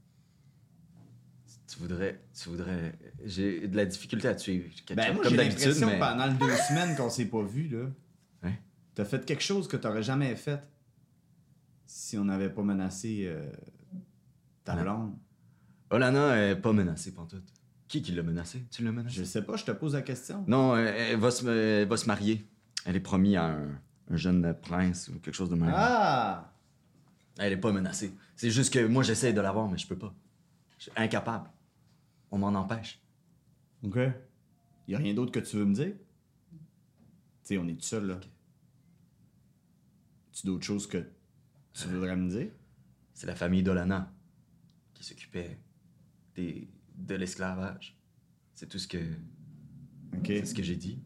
[1.71, 2.19] Tu voudrais.
[2.33, 2.93] Tu voudrais.
[3.23, 4.65] J'ai de la difficulté à te suivre.
[4.95, 5.99] Ben, moi, comme j'ai l'impression, mais.
[5.99, 7.85] pendant les deux semaines qu'on s'est pas vu, là,
[8.43, 8.59] Ouais.
[8.95, 10.61] t'as fait quelque chose que t'aurais jamais fait
[11.85, 13.51] si on n'avait pas menacé euh,
[14.63, 15.13] ta blonde?
[15.91, 17.47] Rolana est pas menacée, pantoute.
[17.87, 18.63] Qui qui l'a menacée?
[18.71, 19.15] Tu l'as menacée?
[19.17, 20.43] Je sais pas, je te pose la question.
[20.47, 22.47] Non, elle, elle va se, elle va se marier.
[22.85, 23.79] Elle est promise à un,
[24.11, 25.71] un jeune prince ou quelque chose de même.
[25.75, 26.51] Ah!
[27.39, 28.13] Elle est pas menacée.
[28.35, 30.13] C'est juste que moi, j'essaie de l'avoir, mais je peux pas.
[30.77, 31.49] Je suis incapable.
[32.31, 33.01] On m'en empêche.
[33.83, 33.97] OK.
[34.87, 35.93] Y a rien d'autre que tu veux me dire?
[36.51, 36.57] Tu
[37.43, 38.19] sais, on est tout seul, là.
[40.31, 41.03] Tu d'autres choses que
[41.73, 42.51] tu voudrais me dire?
[43.13, 44.11] C'est la famille d'Olana
[44.93, 45.59] qui s'occupait
[46.35, 47.97] des, de l'esclavage.
[48.55, 48.97] C'est tout ce que,
[50.17, 50.25] OK.
[50.27, 51.01] c'est ce que j'ai dit.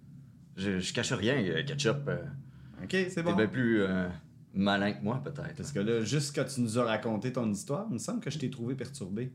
[0.56, 2.08] Je, je cache rien, euh, Ketchup.
[2.08, 2.24] euh,
[2.84, 3.36] OK, c'est T'es bon.
[3.36, 4.08] bien plus euh,
[4.54, 5.56] malin que moi, peut-être.
[5.56, 8.30] Parce que là, juste quand tu nous as raconté ton histoire, il me semble que
[8.30, 9.34] je t'ai trouvé perturbé.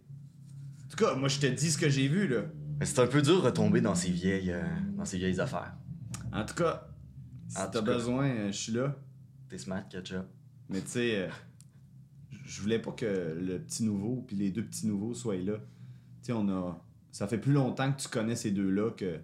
[0.88, 2.42] En tout cas, moi, je te dis ce que j'ai vu, là.
[2.81, 4.62] Mais c'est un peu dur de retomber dans ces vieilles, euh,
[4.96, 5.74] dans ces vieilles affaires.
[6.33, 6.88] En tout cas,
[7.48, 7.92] si En t'as tout cas.
[7.94, 8.96] besoin, euh, je suis là.
[9.48, 10.24] T'es smart, Ketchup.
[10.68, 11.29] Mais tu sais, euh,
[12.44, 13.05] je voulais pas que
[13.40, 15.55] le petit nouveau puis les deux petits nouveaux soient là.
[15.59, 15.62] Tu
[16.22, 16.83] sais, on a...
[17.11, 19.18] Ça fait plus longtemps que tu connais ces deux-là que...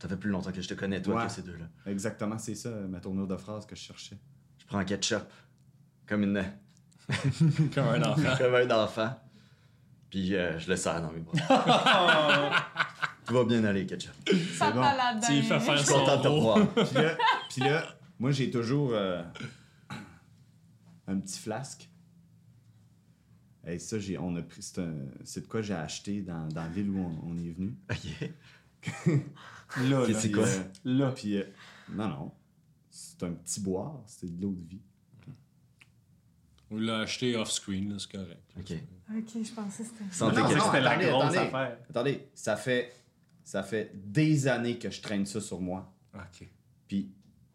[0.00, 1.26] Ça fait plus longtemps que je te connais, toi, Ouais.
[1.26, 1.66] que ces deux-là.
[1.86, 4.18] Exactement, c'est ça, ma tournure de phrase que je cherchais.
[4.58, 5.22] Je prends Ketchup
[6.06, 6.44] comme une...
[7.74, 8.36] Comme un enfant.
[8.38, 9.18] comme un enfant.
[10.14, 12.52] Puis euh, je le serre dans mes bras.
[13.26, 14.12] Tout va bien aller, Ketchup.
[14.56, 14.80] Ça bon.
[15.26, 16.62] Tu lui fais faire Je suis son content de te rôle.
[16.62, 16.68] revoir.
[16.86, 17.16] Puis là,
[17.50, 17.84] puis là,
[18.20, 19.20] moi, j'ai toujours euh,
[21.08, 21.90] un petit flasque.
[23.66, 26.62] Et ça, j'ai, on a pris, c'est, un- c'est de quoi j'ai acheté dans, dans
[26.62, 27.74] la ville où on, on est venu.
[27.90, 28.30] Ok.
[29.88, 30.06] Là, là.
[30.06, 30.46] c'est Puis, quoi?
[30.46, 31.10] euh, Là.
[31.10, 31.44] Puis, euh,
[31.90, 32.30] non, non.
[32.88, 34.80] C'est un petit boire, c'est de l'eau de vie.
[36.74, 38.40] On l'a acheté off-screen, là, c'est correct.
[38.58, 38.72] Ok.
[39.16, 40.04] Ok, je pensais que c'était.
[40.10, 41.38] C'était la attendez, grosse attendez.
[41.38, 41.76] affaire.
[41.90, 42.92] Attendez, ça fait,
[43.44, 45.92] ça fait des années que je traîne ça sur moi.
[46.14, 46.48] Ok.
[46.88, 47.10] Puis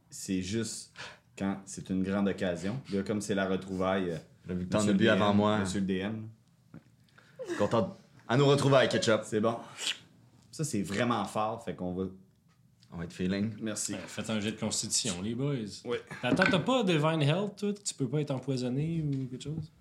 [0.09, 0.93] c'est juste
[1.37, 2.79] quand c'est une grande occasion.
[2.93, 4.19] Là, comme c'est la retrouvaille.
[4.47, 5.57] J'ai vu que t'en Monsieur as le bu DM, avant moi.
[5.59, 6.15] Monsieur le DM.
[7.57, 7.81] Content.
[7.81, 7.87] de-
[8.27, 9.21] À nous retrouver avec Ketchup.
[9.23, 9.57] C'est bon.
[10.51, 11.63] Ça, c'est vraiment fort.
[11.63, 12.05] Fait qu'on va.
[12.91, 13.53] On va être feeling.
[13.61, 13.93] Merci.
[13.93, 15.55] Ouais, faites un jet de constitution, les boys.
[15.85, 15.97] Oui.
[16.23, 17.73] Attends, t'as pas Divine Health, toi?
[17.73, 19.71] Tu peux pas être empoisonné ou quelque chose?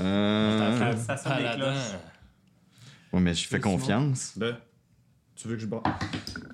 [0.00, 0.78] Euh...
[0.78, 1.64] T'as ça sonne des.
[3.12, 4.32] Ouais, mais je fais confiance.
[4.36, 4.56] Ben,
[5.36, 5.66] tu veux que je?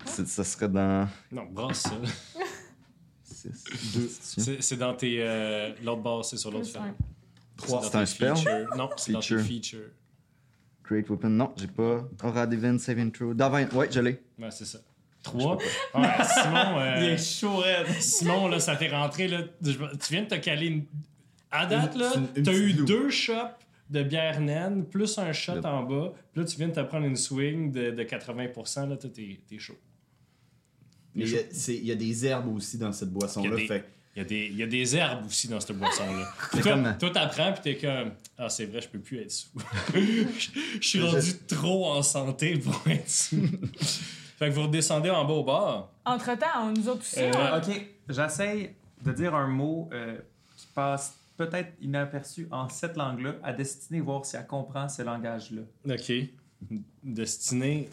[0.05, 1.09] C'est- Ça serait dans.
[1.33, 1.93] Non, brasse ça.
[4.61, 5.19] C'est dans tes.
[5.23, 6.89] euh, l'autre base, c'est sur l'autre femme.
[6.91, 6.95] un.
[7.57, 7.81] Trois.
[7.83, 8.35] dans C'est un spell?
[8.77, 9.41] Non, c'est dans tes Feature.
[9.47, 9.91] features.
[10.85, 11.29] Great Weapon.
[11.31, 12.09] Non, j'ai pas.
[12.25, 13.35] Aura Divine Saving Throw.
[13.35, 13.69] Divine.
[13.75, 14.23] Ouais, je l'ai.
[14.39, 14.79] Ouais, c'est ça.
[15.23, 15.57] Trois?
[15.95, 17.87] Ouais, Simon, euh, Il est chaud raide.
[18.01, 19.29] Simon, là, ça t'est rentré.
[19.29, 19.73] Là, tu
[20.13, 20.85] viens de te caler une.
[21.51, 22.13] À date, là,
[22.45, 23.33] t'as eu deux shots
[23.91, 26.13] de bière naine, plus un shot en bas.
[26.33, 28.89] Puis là, tu viens de te prendre une swing de, de 80%.
[28.89, 29.79] Là, toi, t'es t'es chaud.
[31.15, 31.31] Mais il
[31.87, 33.57] y, a- y des herbes aussi dans cette Il y boisson-là.
[34.17, 36.29] Il y, a des, il y a des herbes aussi dans cette boisson-là.
[36.53, 39.49] Toi, comme- toi, t'apprends, puis t'es comme Ah, c'est vrai, je peux plus être sous.
[39.95, 40.01] je
[40.81, 43.37] je suis rendu trop en santé pour être sous.
[44.39, 45.91] Fait que vous redescendez en bas au bar.
[46.05, 48.75] Entre-temps, nous autres aussi, Euh, on- Ok, j'essaye
[49.05, 50.19] de dire un mot euh,
[50.57, 55.63] qui passe peut-être inaperçu en cette langue-là à Destinée, voir si elle comprend ce langage-là.
[55.95, 56.13] Ok.
[57.03, 57.89] Destinée,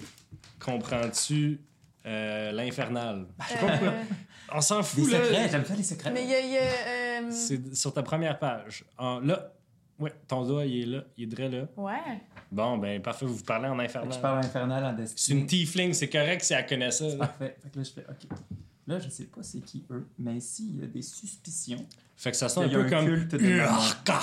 [0.60, 1.62] comprends-tu
[2.06, 3.28] euh, l'infernal?
[3.42, 3.88] Je sais pas pourquoi.
[3.90, 4.04] Euh,
[4.54, 5.20] On s'en fout, là.
[5.50, 6.12] j'aime ça les secrets.
[6.12, 6.40] mais il y a.
[6.40, 6.62] il y a,
[7.28, 8.84] euh, C'est sur ta première page.
[8.98, 9.52] En- là,
[9.98, 11.04] Ouais, ton doigt, il est là.
[11.16, 11.68] Il est drôle là.
[11.78, 12.22] Ouais.
[12.52, 14.22] Bon, ben, parfait, vous parlez en que je infernal.
[14.22, 15.40] parle infernal en C'est destinée.
[15.42, 17.06] une tiefling, c'est correct si elle connaît ça.
[17.18, 17.58] Parfait.
[17.62, 18.38] Fait que là, je fais OK.
[18.88, 21.84] Là, je sais pas c'est qui eux, mais ici, il y a des suspicions.
[22.16, 23.06] Fait que ça sonne un Il y a peu un comme.
[23.08, 23.80] culte de maman.
[23.80, 24.06] Ah.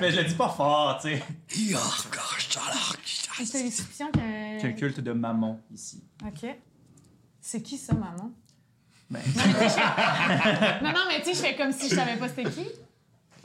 [0.00, 1.22] Mais je le dis pas fort, tu sais.
[3.44, 4.58] C'est les suspicions que.
[4.60, 6.02] Qu'il y a un culte de maman ici.
[6.24, 6.48] Ok.
[7.40, 8.30] C'est qui ça, maman?
[9.10, 9.20] Ben,
[10.82, 12.66] Non, non, mais tu sais, je fais comme si je savais pas c'était qui.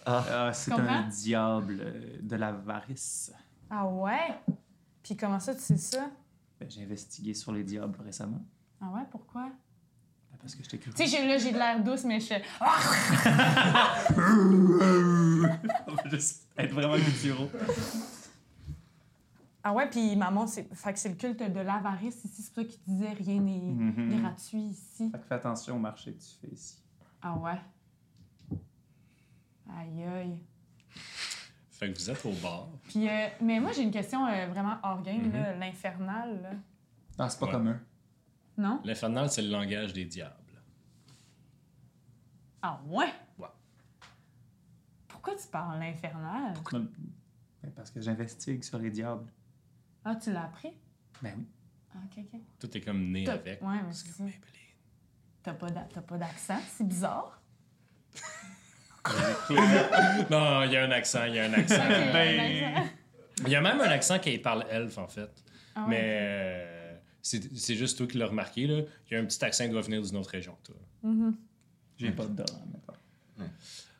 [0.10, 0.88] Ah, c'est comprends?
[0.88, 3.32] un diable euh, de l'avarice.
[3.70, 4.39] Ah ouais?
[5.04, 6.10] Puis comment ça, tu sais ça?
[6.60, 8.41] Ben, j'ai investigué sur les diables récemment.
[8.82, 9.43] Ah ouais, pourquoi?
[9.43, 10.91] Ben, Parce que je t'ai cru.
[10.93, 12.43] Tu sais, j'ai- là, j'ai de l'air douce, mais je fais.
[12.62, 12.78] Ah!
[15.88, 16.96] On va juste être vraiment.
[19.63, 22.41] Ah ouais, puis maman, c'est fait que c'est le culte de l'avarice ici.
[22.41, 24.22] C'est pour ça qu'il disait rien n'est Mhm.
[24.22, 25.10] gratuit ici.
[25.12, 26.78] Fait que fais attention au marché que tu fais ici.
[27.22, 27.60] Ah ouais?
[29.69, 30.43] Aïe aïe.
[31.71, 32.69] Fait que vous êtes au bar.
[32.86, 35.32] Puis, euh, mais moi, j'ai une question euh, vraiment hors game, Mhm.
[35.34, 36.41] là, l'infernal.
[36.41, 36.51] là.
[37.19, 37.51] Ah, c'est pas Ouais.
[37.51, 37.80] commun.
[38.58, 38.82] Non?
[38.84, 40.34] L'infernal, c'est le langage des diables.
[42.62, 43.13] Ah ouais?
[43.38, 43.47] Ouais.
[45.08, 46.53] Pourquoi tu parles l'infernal?
[47.62, 49.32] Ben, parce que j'investigue sur les diables.
[50.03, 50.73] Ah, tu l'as appris?
[51.21, 51.45] Ben oui.
[51.93, 52.39] Ah, ok, ok.
[52.60, 53.62] Tout est comme né T'as- avec.
[53.62, 54.23] Ouais, mais C'est c'est comme ça.
[54.23, 54.53] Maybelline.
[55.43, 57.37] T'as pas d'a- t'as pas d'accent, c'est bizarre.
[60.30, 61.76] Non, il y a un accent, il y a un accent.
[61.76, 62.89] Ok, Ben- un accent.
[63.46, 65.30] Il y a même un accent qui parle elfe, en fait.
[65.76, 65.88] Ah ouais.
[65.89, 68.82] Mais euh, c'est c'est juste toi qui l'as remarqué, là.
[69.10, 70.76] Il y a un petit accent qui doit venir d'une autre région, toi.
[71.04, 71.36] Mhm.
[71.98, 73.50] J'ai pas de dents, maintenant.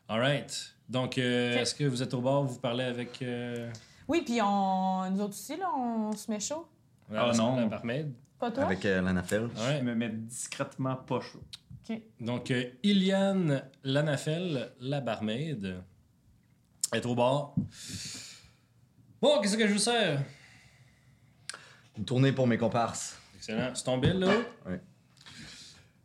[0.08, 0.74] All right.
[0.88, 3.20] Donc, euh, est-ce que vous êtes au bar, vous parlez avec...
[3.22, 3.70] Euh,
[4.08, 5.10] Oui, puis on...
[5.10, 6.66] nous autres aussi, là, on se met chaud.
[7.10, 7.56] la- Ah, non.
[7.56, 8.12] La barmaid?
[8.38, 8.64] Pas toi?
[8.64, 9.48] Avec euh, l'anafel.
[9.54, 9.82] Je Ouais.
[9.82, 11.42] me mets discrètement pas chaud.
[12.20, 15.76] Donc, euh, Iliane Lanafel, la barmaid,
[16.92, 17.54] est au bar.
[19.20, 20.22] Bon, qu'est-ce que je vous sers?
[21.96, 23.18] Une tournée pour mes comparses.
[23.36, 23.74] Excellent.
[23.74, 24.32] C'est ton bill, là?
[24.66, 24.74] Oui.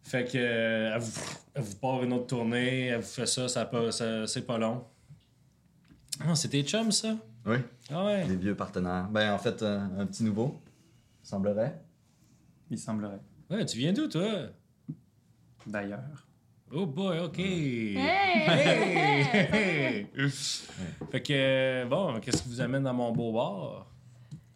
[0.03, 1.21] Fait que, euh, elle, vous,
[1.55, 4.57] elle vous part une autre tournée, elle vous fait ça, ça, pas- ça- c'est pas
[4.57, 4.85] long.
[6.19, 7.15] Ah, c'est tes chums, ça?
[7.45, 7.57] Oui,
[7.89, 8.25] Ah ouais.
[8.27, 9.07] des vieux partenaires.
[9.09, 10.61] Ben, en fait, euh, un petit nouveau,
[11.23, 11.81] semblerait.
[12.69, 13.19] Il semblerait.
[13.49, 14.49] Ouais, tu viens d'où, toi?
[15.67, 16.27] D'ailleurs.
[16.75, 17.37] Oh boy, OK.
[17.39, 17.97] Hey!
[18.47, 20.07] Hey!
[21.11, 23.87] fait que, euh, bon, qu'est-ce qui vous amène dans mon beau bar?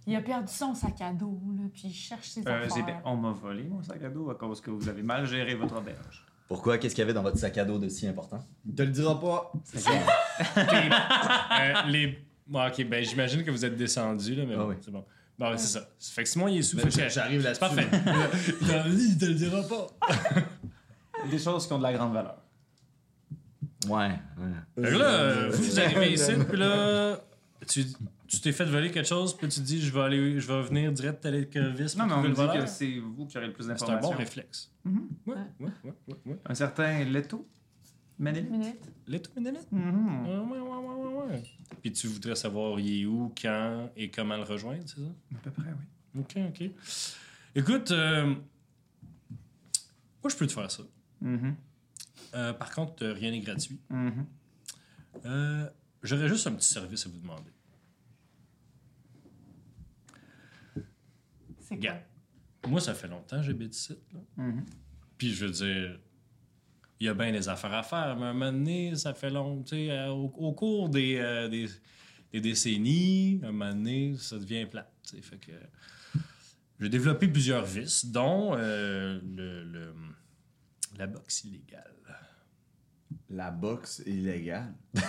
[0.08, 3.02] Il a perdu son sac à dos, là, puis il cherche ses Euh, affaires.
[3.06, 5.78] on m'a volé mon sac à dos à cause que vous avez mal géré votre
[5.78, 6.26] auberge.
[6.48, 6.78] Pourquoi?
[6.78, 8.40] Qu'est-ce qu'il y avait dans votre sac à dos de si important?
[8.66, 9.52] Il te le dira pas.
[10.58, 12.18] Euh, les...
[12.48, 14.76] Bon, OK, ben j'imagine que vous êtes descendu, là, mais Ah bon, oui.
[14.80, 15.04] c'est bon.
[15.38, 15.90] Bon, ouais, c'est ça.
[16.00, 16.78] Fait que Simon, il est sous.
[16.78, 17.60] Ben, J'arrive C'est là-dessus.
[17.60, 17.88] parfait.
[18.62, 19.88] il a dit, il te le dira pas.
[21.30, 22.38] Des choses qui ont de la grande valeur.
[23.88, 24.84] Ouais, ouais.
[24.84, 27.20] Fait que là, euh, vous, vous arrivez ici, puis là,
[27.68, 27.86] tu
[28.28, 30.62] tu t'es fait voler quelque chose, puis tu te dis, je vais aller, je vais
[30.62, 33.48] venir direct à l'écovis Non, mais on me le dit que c'est vous qui aurez
[33.48, 34.12] le plus C'est un d'informations.
[34.12, 34.70] bon réflexe.
[34.84, 35.08] Mhm.
[35.26, 36.40] Ouais, ouais, ouais, ouais, ouais.
[36.46, 37.48] Un certain Leto.
[38.20, 39.68] L'étoile minute.
[39.72, 40.26] Mhm.
[40.28, 41.44] Ouais, ouais, ouais, ouais, ouais, ouais.
[41.82, 45.08] Puis tu voudrais savoir il est où, quand et comment le rejoindre, c'est ça?
[45.36, 45.70] À peu près,
[46.16, 46.22] oui.
[46.22, 46.70] OK, OK.
[47.56, 48.26] Écoute, euh,
[50.22, 50.84] moi, je peux te faire ça.
[51.22, 51.56] Mhm.
[52.34, 53.80] Euh, par contre, euh, rien n'est gratuit.
[53.90, 54.26] Mhm.
[55.26, 55.70] Euh,
[56.04, 57.52] J'aurais juste un petit service à vous demander.
[61.60, 61.98] C'est quoi?
[62.68, 63.98] Moi, ça fait longtemps que j'habite ici.
[64.14, 64.20] là.
[64.46, 64.66] Mhm.
[65.18, 66.00] Puis je veux dire,
[67.00, 69.30] il y a bien des affaires à faire, mais à un moment donné, ça fait
[69.30, 69.64] long.
[69.64, 71.68] Tu sais, euh, au, au cours des, euh, des,
[72.32, 74.92] des décennies, à un moment donné, ça devient plate.
[75.22, 75.52] Fait que
[76.80, 79.94] j'ai développé plusieurs vices, dont euh, le, le-
[80.98, 81.94] la boxe illégale.
[83.30, 84.74] La boxe illégale.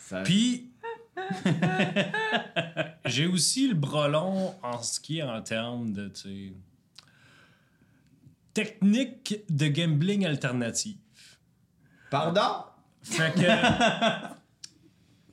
[0.00, 0.72] Ça- Puis,
[3.06, 6.52] j'ai aussi le brelon en ce qui est en termes de, tu sais,
[8.54, 10.96] technique de gambling alternative.
[12.10, 12.64] Pardon?
[13.02, 13.40] Fait que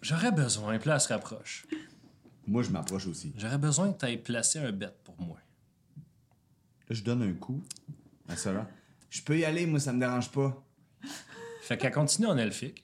[0.02, 1.66] j'aurais besoin, puis là, elle se rapproche.
[2.46, 3.34] Moi, je m'approche aussi.
[3.38, 5.38] J'aurais besoin que tu ailles placer un bet pour moi.
[6.90, 7.64] Là, je donne un coup
[8.28, 8.68] à Sarah.
[9.10, 10.64] Je peux y aller, moi, ça me dérange pas.
[11.62, 12.84] Fait qu'elle continue en elfique.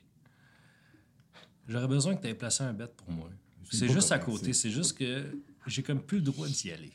[1.68, 3.30] J'aurais besoin que tu ailles placer un bet pour moi.
[3.72, 6.94] C'est juste à côté, c'est juste que j'ai comme plus le droit d'y aller.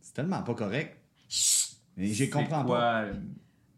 [0.00, 0.96] C'est tellement pas correct.
[1.96, 3.02] Mais j'ai comprends pas.
[3.02, 3.14] euh,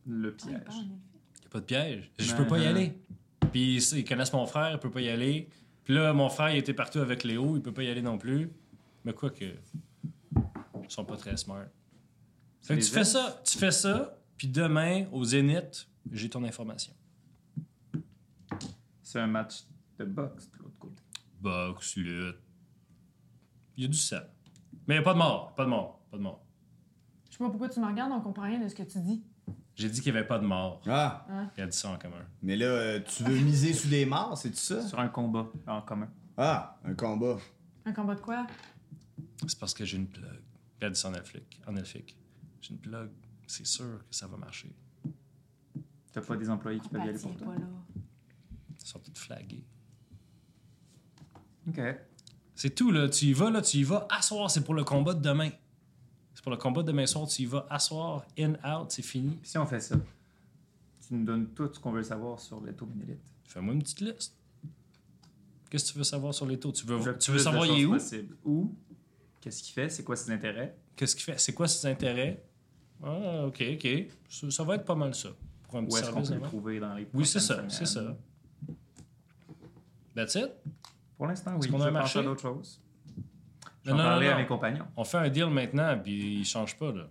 [0.07, 0.61] le Ah, piège?
[0.77, 2.11] il Y a pas de piège.
[2.19, 2.67] Je Ouais, peux pas y ouais.
[2.69, 2.93] aller.
[3.53, 5.49] Puis ils connaissent mon frère, il peut pas y aller.
[5.85, 8.19] Puis là, mon frère, il était partout avec Léo, il peut pas y aller non
[8.19, 8.51] plus.
[9.05, 9.45] Mais quoi que.
[9.45, 11.65] Ils sont pas très smart.
[12.67, 16.93] Fait que tu fais ça, tu fais ça, puis demain, au Zénith, j'ai ton information.
[19.03, 19.65] C'est un match
[19.99, 21.03] de boxe de l'autre côté.
[21.41, 22.37] Boxe, lutte.
[23.77, 24.17] Il y a du sang.
[24.87, 25.55] Mais il n'y a pas de mort.
[25.55, 26.01] Pas de mort.
[26.11, 26.45] Pas de mort.
[27.31, 29.23] Je sais pas pourquoi tu me regardes, on comprend rien de ce que tu dis.
[29.75, 30.81] J'ai dit qu'il n'y avait pas de mort.
[30.87, 31.25] Ah,
[31.57, 32.25] Il a dit ça en commun.
[32.43, 34.83] mais là, euh, tu veux miser sur des morts, c'est-tu ça?
[34.87, 36.09] Sur un combat en commun.
[36.37, 37.37] Ah, un combat.
[37.85, 38.47] Un combat de quoi?
[39.47, 40.41] C'est parce que j'ai une plug.
[40.81, 41.61] Il a dit ça en elfique.
[41.67, 42.17] En elfique.
[42.67, 43.11] J'ai une plug.
[43.47, 44.73] C'est sûr que ça va marcher.
[46.13, 47.47] T'as pas des employés qui peuvent y aller pour toi?
[47.49, 47.67] pas là.
[48.81, 49.65] Ils sont tous flagués.
[51.69, 51.81] Ok.
[52.55, 53.09] C'est tout, là.
[53.09, 54.07] Tu y vas, là, tu y vas.
[54.11, 55.51] Asseoir, c'est pour le combat de demain.
[56.35, 57.29] C'est pour le combat de demain soir.
[57.29, 57.67] Tu y vas.
[57.71, 59.39] Asseoir, in, out, c'est fini.
[59.43, 59.97] Si on fait ça,
[61.07, 63.21] tu nous donnes tout ce qu'on veut savoir sur les taux Ménélite.
[63.45, 64.35] Fais-moi une petite liste.
[65.71, 66.73] Qu'est-ce que tu veux savoir sur les taux?
[66.73, 67.93] Tu veux, Le tu veux savoir il est où?
[67.93, 68.37] possible.
[68.45, 68.75] Où?
[69.41, 69.89] Qu'est-ce qu'il fait?
[69.91, 70.77] C'est quoi ses intérêts?
[70.97, 71.39] Qu'est-ce qu'il fait?
[71.39, 72.43] C'est quoi ses intérêts?
[73.03, 73.89] Ah, OK, OK.
[74.29, 75.29] Ça, ça va être pas mal ça.
[75.69, 77.65] Pour un Où petit est-ce qu'on service peut le trouver dans les Oui, c'est ça,
[77.69, 78.17] c'est ça.
[80.15, 80.51] That's it?
[81.17, 81.73] Pour l'instant, Est-ce oui.
[81.73, 82.19] qu'on a je un marché?
[82.19, 82.81] à d'autres choses.
[83.17, 83.23] Non,
[83.85, 84.41] J'en non, parlais non, à non.
[84.41, 84.87] mes compagnons.
[84.97, 87.09] On fait un deal maintenant, puis il change pas, là.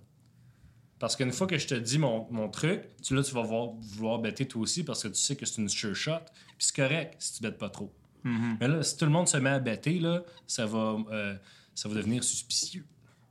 [0.99, 3.69] Parce qu'une fois que je te dis mon, mon truc, tu, là, tu vas voir,
[3.79, 6.11] vouloir bêter toi aussi parce que tu sais que c'est une sure shot.
[6.57, 7.91] Puis c'est correct si tu bêtes pas trop.
[8.23, 8.57] Mhm.
[8.59, 11.35] Mais là, si tout le monde se met à bêter, là, ça va, euh,
[11.75, 12.85] ça va devenir suspicieux.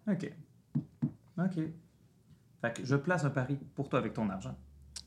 [0.07, 0.31] OK.
[1.39, 1.59] OK.
[2.65, 4.57] Fait que je place un pari pour toi avec ton argent.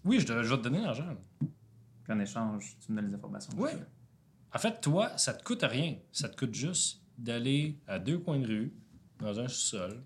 [0.05, 1.07] Oui, je, te- je vais te donner l'argent.
[1.39, 3.51] Puis en échange, tu me donnes les informations.
[3.51, 3.69] que Oui.
[3.71, 3.87] tu veux.
[4.53, 5.95] En fait, toi, ça te coûte rien.
[6.11, 8.73] Ça te coûte juste d'aller à deux coins de rue,
[9.17, 10.03] dans un sous-sol.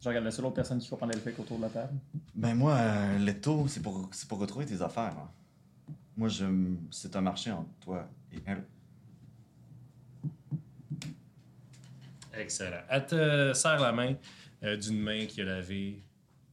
[0.00, 1.92] Je regarde la seule autre personne qui comprend l'elfique autour de la table.
[2.34, 5.14] Ben moi, euh, le taux, c'est pour, c'est pour retrouver tes affaires.
[5.16, 5.30] hein.
[6.16, 6.44] Moi, je,
[6.90, 8.64] c'est un marché entre toi et elle.
[12.34, 12.82] Excellent.
[12.88, 14.14] Elle te serre la main
[14.64, 16.02] euh, d'une main qui a lavé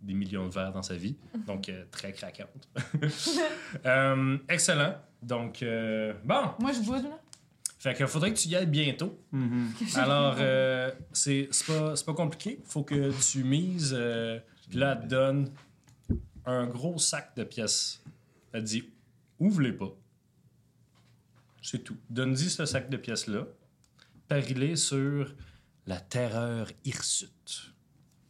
[0.02, 1.16] des millions de verres dans sa vie,
[1.48, 2.70] donc euh, très craquante.
[3.86, 4.96] Euh, excellent.
[5.22, 5.64] Donc,
[6.24, 7.20] bon, Moi, je boude, là.
[7.78, 9.20] fait que faudrait que tu y ailles bientôt.
[9.96, 12.60] Alors, euh, c'est c'est pas, pas compliqué.
[12.66, 13.94] Faut que tu mises.
[14.74, 15.52] là, te donne
[16.46, 18.02] un gros sac de pièces.
[18.54, 18.90] Elle dit
[19.40, 19.94] ouvre-les pas.
[21.62, 21.98] C'est tout.
[22.10, 23.46] Donne-y ce sac de pièces-là.
[24.28, 25.36] Parie-les sur
[25.86, 27.74] la terreur hirsute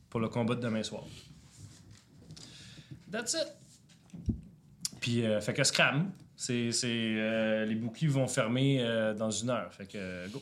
[0.10, 1.04] pour le combat de demain soir.
[3.12, 3.48] That's it.
[5.00, 9.50] Puis, euh, fait que Scram, c'est, c'est, euh, les boucliers vont fermer euh, dans une
[9.50, 9.74] heure.
[9.74, 10.42] Fait que, euh, go.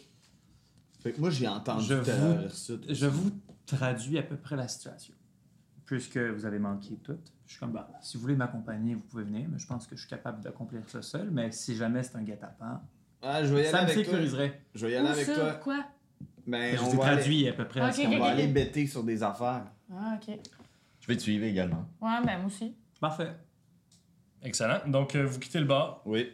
[1.01, 2.93] Fait que moi, j'ai entendu Je vous-.
[2.93, 3.32] Je vous
[3.65, 5.13] traduis à peu près la situation.
[5.86, 9.23] Puisque vous avez manqué tout, je suis comme, bah, si vous voulez m'accompagner, vous pouvez
[9.23, 11.30] venir, mais je pense que je suis capable d'accomplir ça seul.
[11.32, 12.82] Mais si jamais c'est un guet-apens,
[13.21, 13.95] Ah, je vais y aller ça me toi.
[13.95, 14.62] sécuriserait.
[14.75, 15.36] Je vais y aller Où avec ça?
[15.36, 15.53] toi.
[15.53, 15.86] Quoi?
[16.47, 18.13] Ben, Je on vous ai va aller- traduit à peu près à ce Ok, qu'on
[18.13, 18.33] On va va.
[18.33, 18.39] ok.
[18.39, 19.65] aller bêter sur des affaires.
[19.93, 20.36] Ah, OK.
[21.01, 21.86] Je vais te suivre également.
[22.01, 22.73] Ouais, ben, moi aussi.
[22.99, 23.31] Parfait.
[24.41, 24.79] Excellent.
[24.88, 26.01] Donc, euh, vous quittez le bar.
[26.05, 26.29] Oui.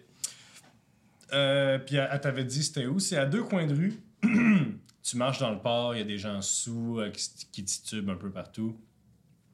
[1.33, 2.99] Euh, puis elle, elle t'avait dit c'était où?
[2.99, 3.93] C'est à deux coins de rue.
[5.03, 8.09] tu marches dans le port, il y a des gens sous euh, qui, qui titubent
[8.09, 8.77] un peu partout.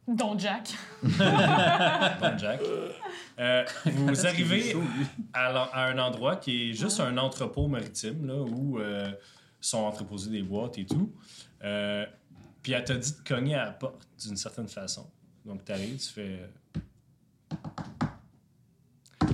[0.08, 0.72] Dont Jack.
[1.04, 2.60] Bon, Jack.
[3.40, 4.76] Euh, vous arrivez
[5.34, 9.12] à, un endroit qui est juste un entrepôt maritime, là, où euh,
[9.62, 11.12] sont entreposées des boîtes et tout.
[11.64, 12.06] Euh,
[12.62, 15.10] puis elle t'a dit de cogner à la porte d'une certaine façon.
[15.46, 16.50] Donc t'arrives, tu fais.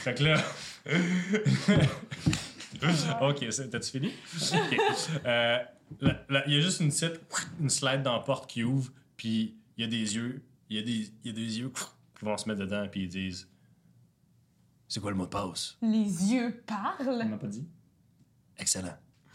[0.00, 0.42] fait que là.
[3.22, 4.10] ok, t'as-tu fini?
[4.52, 4.78] Ok.
[5.26, 5.58] Euh,
[6.00, 7.20] Il y a juste une petite
[7.60, 10.80] une slide dans la porte qui ouvre, puis il y a des yeux, il y
[10.80, 11.70] a des, il y a des yeux
[12.18, 13.48] qui vont se mettre dedans, puis ils disent
[14.88, 15.76] C'est quoi le mot de passe?
[15.82, 17.28] Les yeux On parlent.
[17.28, 17.66] m'a pas dit.
[18.58, 18.96] Excellent.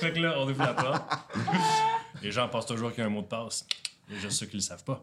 [0.00, 1.12] fait que là, on ouvre la porte.
[2.22, 3.66] Les gens pensent toujours qu'il y a un mot de passe.
[4.08, 5.02] Il y a juste ceux qui le savent pas.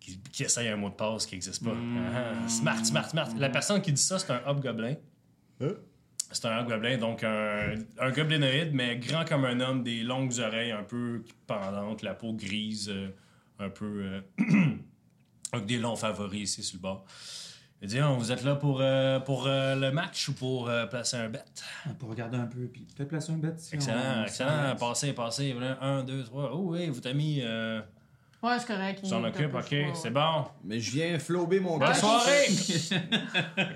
[0.00, 1.72] Qui, qui essayent un mot de passe qui n'existe pas.
[2.14, 3.28] Ah, smart, smart, smart.
[3.38, 4.96] La personne qui dit ça, c'est un hobgoblin.
[5.62, 5.68] Hein?
[6.30, 10.72] C'est un hobgoblin, donc un, un goblinoïde, mais grand comme un homme, des longues oreilles
[10.72, 13.08] un peu pendantes, la peau grise, euh,
[13.60, 13.84] un peu.
[13.86, 14.20] euh,
[15.52, 17.04] avec des longs favoris ici sur le bord.
[17.82, 20.86] Il dit Oh, Vous êtes là pour, euh, pour euh, le match ou pour euh,
[20.86, 21.44] placer un bet?
[21.98, 23.52] Pour regarder un peu, puis peut-être placer un bet.
[23.58, 24.76] si Excellent, on- excellent.
[24.76, 25.52] Passez, passez.
[25.52, 26.50] Voilà, un, deux, trois.
[26.54, 27.40] Oh oui, vous t'as mis.
[27.42, 27.80] Euh,
[28.42, 29.06] Ouais, c'est correct.
[29.06, 30.44] S'en occupe, ok, c'est bon.
[30.64, 32.00] Mais je viens flober mon Bonne cash.
[32.00, 32.44] soirée!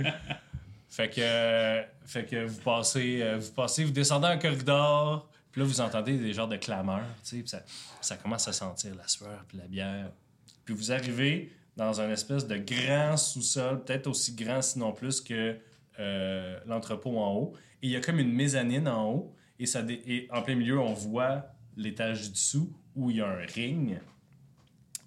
[0.91, 5.61] fait que, euh, fait que vous passez, euh, vous passez, vous descendez un corridor, puis
[5.63, 7.61] là vous entendez des genres de clameurs, tu sais, puis ça,
[8.01, 10.11] ça commence à sentir la sueur puis la bière.
[10.67, 15.57] Puis vous arrivez dans un espèce de grand sous-sol, peut-être aussi grand sinon plus que
[16.01, 17.53] euh, l'entrepôt en haut.
[17.83, 20.81] Et il y a comme une mezzanine en haut, et, ça et en plein milieu
[20.81, 24.01] on voit l'étage du dessous où il y a un ring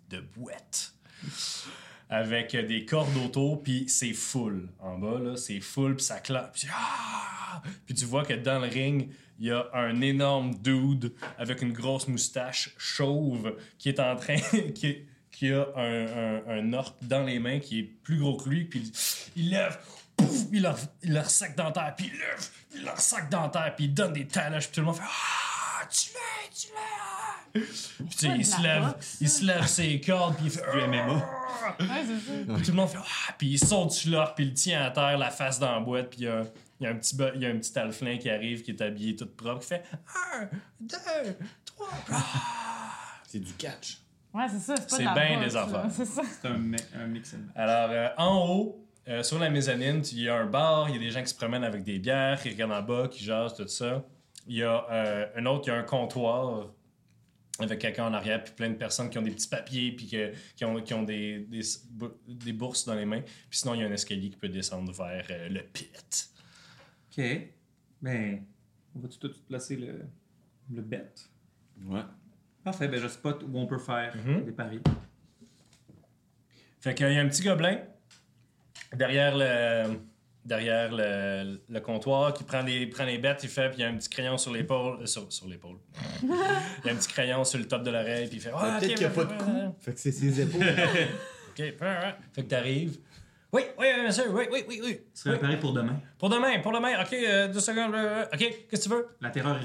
[0.10, 0.94] de bouettes.
[2.10, 4.70] avec des cordes autour, puis c'est full.
[4.80, 6.52] En bas, là, c'est full, puis ça claque.
[6.54, 7.62] Puis, ah!
[7.88, 9.10] Tu vois que dans le ring,
[9.40, 14.36] il y a un énorme dude avec une grosse moustache chauve qui est en train...
[15.42, 18.66] qui a un, un, un orc dans les mains qui est plus gros que lui,
[18.66, 18.92] puis
[19.36, 19.80] il, il lève...
[20.16, 23.50] Pouf, il leur, il leur sac dans terre, puis il lève, il leur sac dans
[23.50, 26.68] terre, puis il donne des taloches, puis tout le monde fait Ah, tu l'as, tu
[26.76, 27.64] l'as!
[27.64, 30.62] Puis tu sais, il se lève, boxe, il se lève ses cordes, puis il fait
[30.62, 31.16] Du MMA.
[31.16, 31.24] Ouais,
[31.80, 32.54] c'est ça.
[32.54, 33.34] puis tout le monde fait Ah!
[33.40, 35.80] Puis il saute sur l'orque, puis il le tient à terre, la face dans la
[35.80, 36.44] boîte, puis il y a,
[36.80, 38.82] il y a un petit, il y a un petit alflin qui arrive, qui est
[38.82, 39.84] habillé tout propre, qui fait
[40.36, 40.48] Un,
[40.80, 40.98] deux,
[41.66, 41.90] trois.
[42.12, 42.26] Ah!
[43.28, 43.98] C'est du catch.
[44.34, 44.76] Ouais, c'est ça.
[44.78, 45.88] C'est pas C'est de la bien des affaires.
[45.92, 46.22] C'est ça.
[46.24, 47.36] C'est un, mi- un mix.
[47.56, 50.98] Alors, euh, en haut, euh, sur la mezzanine, il y a un bar, il y
[50.98, 53.56] a des gens qui se promènent avec des bières, qui regardent en bas, qui jasent,
[53.56, 54.06] tout ça.
[54.48, 56.68] Il y a euh, un autre, il y a un comptoir
[57.60, 60.32] avec quelqu'un en arrière, puis plein de personnes qui ont des petits papiers, puis que-
[60.56, 61.62] qui ont, qui ont des, des,
[62.28, 63.22] des bourses dans les mains.
[63.22, 66.30] Puis sinon, il y a un escalier qui peut descendre vers euh, le pit.
[67.12, 67.24] OK.
[68.02, 68.44] Ben,
[68.96, 70.06] on va-tu tout placer le,
[70.74, 71.12] le bet?
[71.86, 72.02] Ouais.
[72.64, 74.46] Parfait, ben je spot où on peut faire Mhm.
[74.46, 74.82] des paris.
[76.80, 77.78] Fait qu'il y a un petit gobelin
[78.94, 80.00] derrière le,
[80.44, 83.86] derrière le, le comptoir qui prend des, prend les bêtes, il fait, puis il y
[83.86, 85.00] a un petit crayon sur l'épaule.
[85.02, 85.78] euh, sur, sur l'épaule.
[86.24, 86.30] il
[86.86, 88.52] y a un petit crayon sur le top de l'oreille, puis il fait.
[88.56, 89.52] Ah, Peut-être qu'il n'y a ouais, pas de ouais, coup.
[89.52, 89.70] ouais.
[89.80, 90.62] Fait que c'est ses épaules.
[91.52, 91.58] Ok.
[91.58, 91.76] Fait
[92.44, 92.98] que t'arrives.
[93.52, 95.00] Oui, oui, oui, monsieur, oui, oui, oui, oui.
[95.14, 95.38] Ce serait Oui.
[95.40, 96.00] un pari pour demain.
[96.18, 97.02] Pour demain, pour demain.
[97.02, 97.94] Ok, euh, deux secondes.
[97.94, 99.08] euh, ok, qu'est-ce que tu veux?
[99.20, 99.60] La terreur.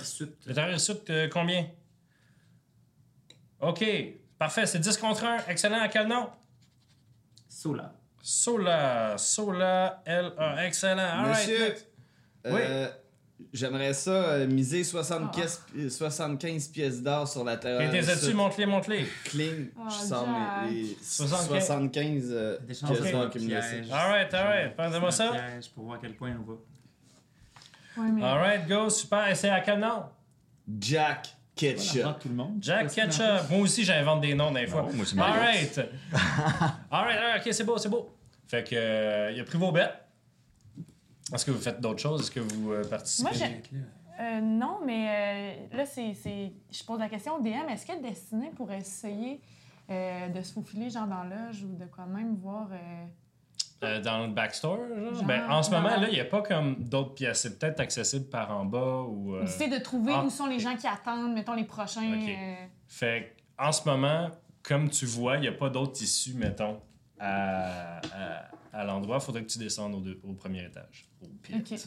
[0.47, 1.65] Le terrain sud, euh, combien?
[3.61, 3.85] Ok,
[4.39, 5.39] parfait, c'est 10 contre 1.
[5.49, 6.29] Excellent, à quel nom?
[7.49, 7.93] Sola.
[8.23, 10.99] Sola, Sola, L-A, excellent.
[11.03, 11.87] All right, Monsieur, next.
[12.47, 12.89] euh,
[13.53, 17.81] j'aimerais ça euh, miser 75, pi- 75 pièces d'or sur la terre.
[17.81, 19.07] Ok, t'es dessus, monte-les, monte-les.
[19.25, 20.71] Cling, Oh, je sors mes, Jack.
[20.73, 21.67] les 75.
[21.67, 23.55] 75 euh, pièces chances d'or qui me.
[23.55, 24.75] All right, all right.
[24.77, 25.31] Prends-moi ça.
[25.31, 26.55] piège pour voir à quel point on va.
[28.03, 28.23] Ouais, mais...
[28.25, 29.29] All right, go, super.
[29.29, 30.05] Et c'est à quel nom?
[30.81, 32.03] Jack Ketchup.
[32.03, 32.59] prendre tout le monde.
[32.61, 33.51] Jack Ketchup.
[33.51, 34.83] Moi aussi, j'invente des noms des fois.
[34.83, 35.79] Non, moi, c'est All right.
[35.79, 38.11] all right, all right, ok, c'est beau, c'est beau.
[38.47, 39.93] Fait que, euh, il a pris vos bêtes.
[41.33, 42.21] Est-ce que vous faites d'autres choses?
[42.23, 43.29] Est-ce que vous euh, participez?
[43.29, 43.81] Moi, j'ai-
[44.19, 47.69] Euh, non, mais euh, là, c'est, c'est- je pose la question au DM.
[47.69, 49.41] Est-ce que Destiné pourrait essayer
[49.91, 52.69] euh, de se faufiler genre dans l'âge ou de quand même voir...
[53.85, 55.15] euh, dans le backstore, genre?
[55.15, 57.43] Genre, Ben, en ce moment, là, il n'y a pas comme d'autres pièces.
[57.43, 59.35] C'est peut-être accessible par en bas ou...
[59.37, 60.25] euh, Essayer de trouver ah.
[60.25, 62.11] où sont les gens qui attendent, mettons les prochains...
[62.13, 62.55] Euh,
[62.89, 64.31] Fait en ce moment,
[64.63, 66.81] comme tu vois, il n'y a pas d'autres tissus, mettons,
[67.19, 69.17] à, à, à l'endroit.
[69.21, 71.55] Il faudrait que tu descendes au, deux- au premier étage, au pit.
[71.57, 71.79] Ok.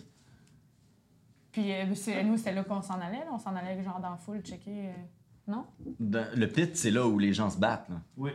[1.51, 3.17] Puis euh, c'est- nous, c'était là qu'on s'en allait.
[3.19, 3.31] là.
[3.33, 4.87] On s'en allait genre dans la foule, checker...
[4.89, 4.93] euh,
[5.47, 5.65] Non?
[5.99, 7.89] Dans- le pit, c'est là où les gens se battent.
[7.89, 7.95] là.
[8.17, 8.31] Oui.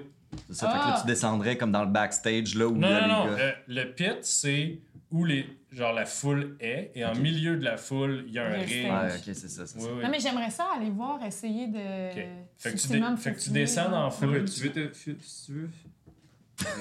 [0.49, 0.67] C'est ça.
[0.69, 1.01] Fait que là, Ah!
[1.01, 3.31] tu descendrais comme dans le backstage, là où il y Non, a non, non.
[3.31, 3.43] les gars.
[3.43, 4.81] euh, le pit, c'est
[5.11, 6.91] où les, genre, la foule est.
[6.95, 8.91] Et en milieu de la foule, il y a un Le ring.
[8.93, 9.67] Ouais, ok, c'est ça.
[9.67, 9.93] c'est Oui, ça.
[9.95, 10.03] oui.
[10.03, 12.11] Non, mais j'aimerais ça aller voir, essayer de...
[12.11, 12.27] Ok.
[12.59, 14.15] Fait que tu, dé- fait que tu descends dans la genre.
[14.15, 14.45] foule.
[14.45, 14.87] Tu veux te.
[14.93, 15.17] tu
[15.53, 15.71] veux.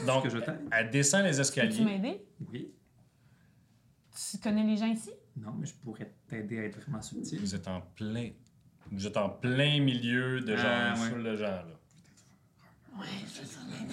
[0.06, 0.60] Donc, que je t'aide?
[0.72, 1.84] elle descend les escaliers.
[1.84, 2.22] m'aider?
[2.51, 2.72] Oui.
[4.32, 5.10] Tu connais les gens ici?
[5.36, 7.39] Non, mais je pourrais t'aider à être vraiment subtil.
[7.39, 8.30] Vous êtes en plein...
[8.91, 11.10] Vous êtes en plein milieu de genre Ah, une ouais.
[11.10, 11.66] foule de gens, là.
[12.99, 13.05] Ouais.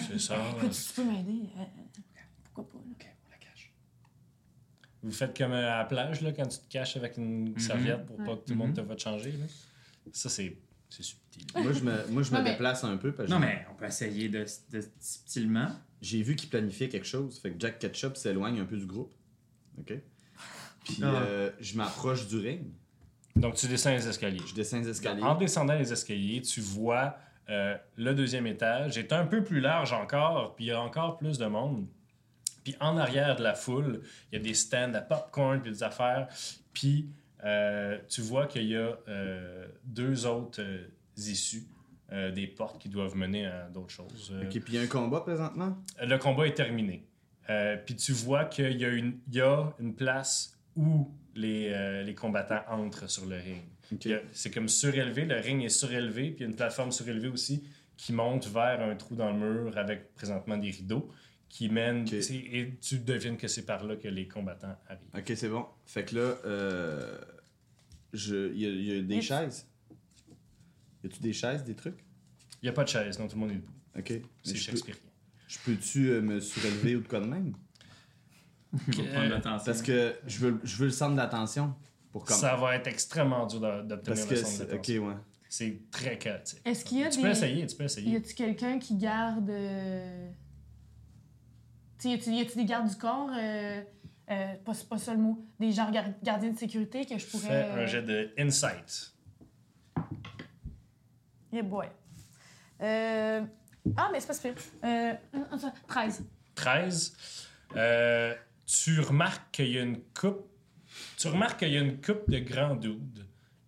[0.07, 0.35] C'est ça.
[0.57, 1.49] Écoute, tu peux m'aider.
[1.57, 1.63] euh,
[2.53, 2.77] pourquoi pas?
[2.85, 3.05] là?
[3.27, 3.73] on la cache.
[5.03, 8.17] Vous faites comme à la plage, là, quand tu te caches avec une serviette pour
[8.17, 9.31] pas que tout le monde te voit te changer.
[9.31, 9.45] Là?
[10.13, 10.57] Ça, c'est
[10.89, 11.45] c'est subtil.
[11.55, 13.65] Moi, je me, moi, je me Non, mais- déplace un peu parce que Non, mais
[13.71, 15.69] on peut essayer de, de subtilement.
[16.01, 17.39] j'ai vu qu'il planifiait quelque chose.
[17.39, 19.13] Fait que Jack Ketchup s'éloigne un peu du groupe.
[19.79, 19.93] OK?
[20.83, 21.05] Puis Ah.
[21.21, 22.63] euh, je m'approche du ring.
[23.37, 24.41] Donc, tu descends les escaliers.
[24.45, 25.21] Je descends les escaliers.
[25.23, 27.17] En descendant les escaliers, tu vois
[27.51, 31.17] euh, le deuxième étage est un peu plus large encore, puis il y a encore
[31.17, 31.85] plus de monde.
[32.63, 35.83] Puis en arrière de la foule, il y a des stands à popcorn puis des
[35.83, 36.27] affaires.
[36.73, 37.09] Puis
[37.43, 40.61] euh, tu vois qu'il y a euh, deux autres
[41.17, 41.63] issues,
[42.35, 44.33] des portes qui doivent mener à d'autres choses.
[44.43, 45.77] OK, puis il y a un combat présentement?
[46.01, 47.05] le combat est terminé.
[47.85, 52.13] Puis tu vois qu'il y, a une- il y a une place où les, les
[52.15, 53.61] combattants entrent sur le ring.
[53.91, 57.27] Y C'est comme surélevé, le ring est surélevé, puis il y a une plateforme surélevée
[57.27, 57.63] aussi
[57.97, 61.09] qui monte vers un trou dans le mur avec présentement des rideaux
[61.49, 62.05] qui mènent.
[62.13, 65.07] Et tu devines que c'est par là que les combattants arrivent.
[65.17, 65.65] OK, c'est bon.
[65.85, 67.17] Fait que là, euh,
[68.13, 69.67] je- il y, a- y des chaises.
[71.03, 71.99] Y a-tu des chaises, des trucs?
[72.61, 73.73] Il n'y a pas de chaise, non, tout le monde est debout.
[73.97, 74.07] OK.
[74.07, 75.01] C'est je peux- shakespearien.
[75.47, 77.53] Je peux-tu euh, me surélever ou de quoi de même?
[79.13, 79.65] L'attention.
[79.65, 81.75] Parce que je veux, je veux le centre d'attention.
[82.11, 82.37] Pour comme...
[82.37, 85.13] Ça va être extrêmement dur d'obtenir le son de ouais.
[85.49, 86.61] C'est très chaotique.
[86.65, 87.23] Est-ce qu'il y a Tu des...
[87.23, 88.15] peux essayer, tu peux Y essayer.
[88.17, 89.49] a-tu quelqu'un qui garde...
[89.49, 90.29] euh,
[91.99, 93.81] Tu y a-tu- y a-tu des gardes du corps, euh,
[94.29, 97.47] euh, pas, pas ça le mot, des gens gar- gardiens de sécurité que je pourrais.
[97.47, 99.13] Fais un jet de insight.
[101.51, 101.87] Yeah boy.
[102.81, 103.41] Euh,
[103.97, 104.53] Ah, mais c'est pas super.
[104.83, 105.13] Euh,
[105.87, 106.23] 13.
[106.55, 107.13] 13.
[107.75, 108.35] Euh,
[108.65, 110.47] tu remarques qu'il y a une coupe.
[111.21, 113.27] Tu remarques qu'il y a une coupe de grands dudes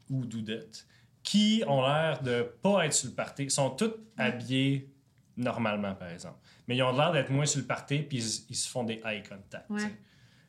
[0.10, 0.88] ou doudettes
[1.22, 3.43] qui ont l'air de pas être sur le party.
[3.43, 4.91] Ils sont tous habillés
[5.38, 6.39] normalement, par exemple.
[6.68, 9.01] Mais ils ont l'air d'être moins sur le party, puis ils, ils se font des
[9.06, 9.70] eye contact.
[9.70, 9.82] Ouais.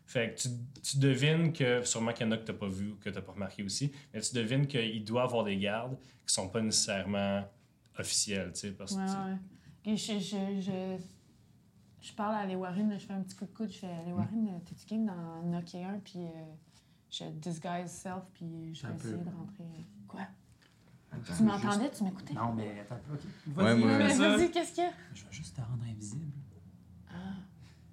[0.06, 0.48] Fait que tu,
[0.82, 3.08] tu devines que, sûrement qu'il y en a que tu n'as pas vu ou que
[3.10, 5.96] tu n'as pas remarqué aussi, mais tu devines qu'il doit avoir des gardes
[6.26, 7.44] qui sont pas nécessairement
[7.98, 9.92] officiels, tu sais, parce que Ouais, tu- ouais.
[9.92, 10.96] Et je, je, je,
[12.00, 14.48] je parle à Lewarine, là, je fais un petit coup de coude, je fais Lewarine,
[14.48, 16.28] euh, t'es-tu game d'en knocker un, puis euh,
[17.18, 18.98] je disguise self, puis je vais peu.
[19.08, 19.64] essayer de rentrer.
[20.08, 20.20] Quoi?
[21.12, 21.90] Attends, Tu m'entendais?
[21.90, 22.34] Tu m'écoutais?
[22.34, 23.56] Non, mais attends un peu, ok.
[23.56, 24.92] Ouais, Vas-y, qu'est-ce qu'il y a?
[25.14, 26.26] Je vais juste te rendre invisible.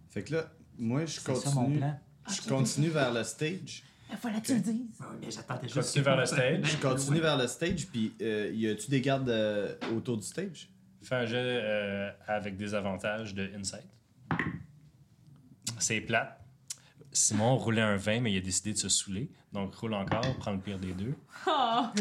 [0.09, 1.77] Fait que là, moi, je C'est ça mon continue.
[1.77, 1.99] plan.
[2.27, 3.83] Je continue vers le stage.
[4.11, 4.99] Il fallait que tu le dises.
[4.99, 5.81] Ouais, mais j'attends déjà.
[5.81, 6.63] Continue vers le stage.
[6.65, 10.69] Je continue vers le stage, puis euh, y a-tu des gardes euh, autour du stage?
[11.01, 13.87] Fais un jet euh, avec des avantages de insight.
[15.79, 16.37] C'est plate.
[17.11, 19.29] Simon roulait un 20, mais il a décidé de se saouler.
[19.51, 21.13] Donc, roule encore, prends le pire des deux.
[21.47, 21.49] Oh!
[21.51, 21.93] Ah.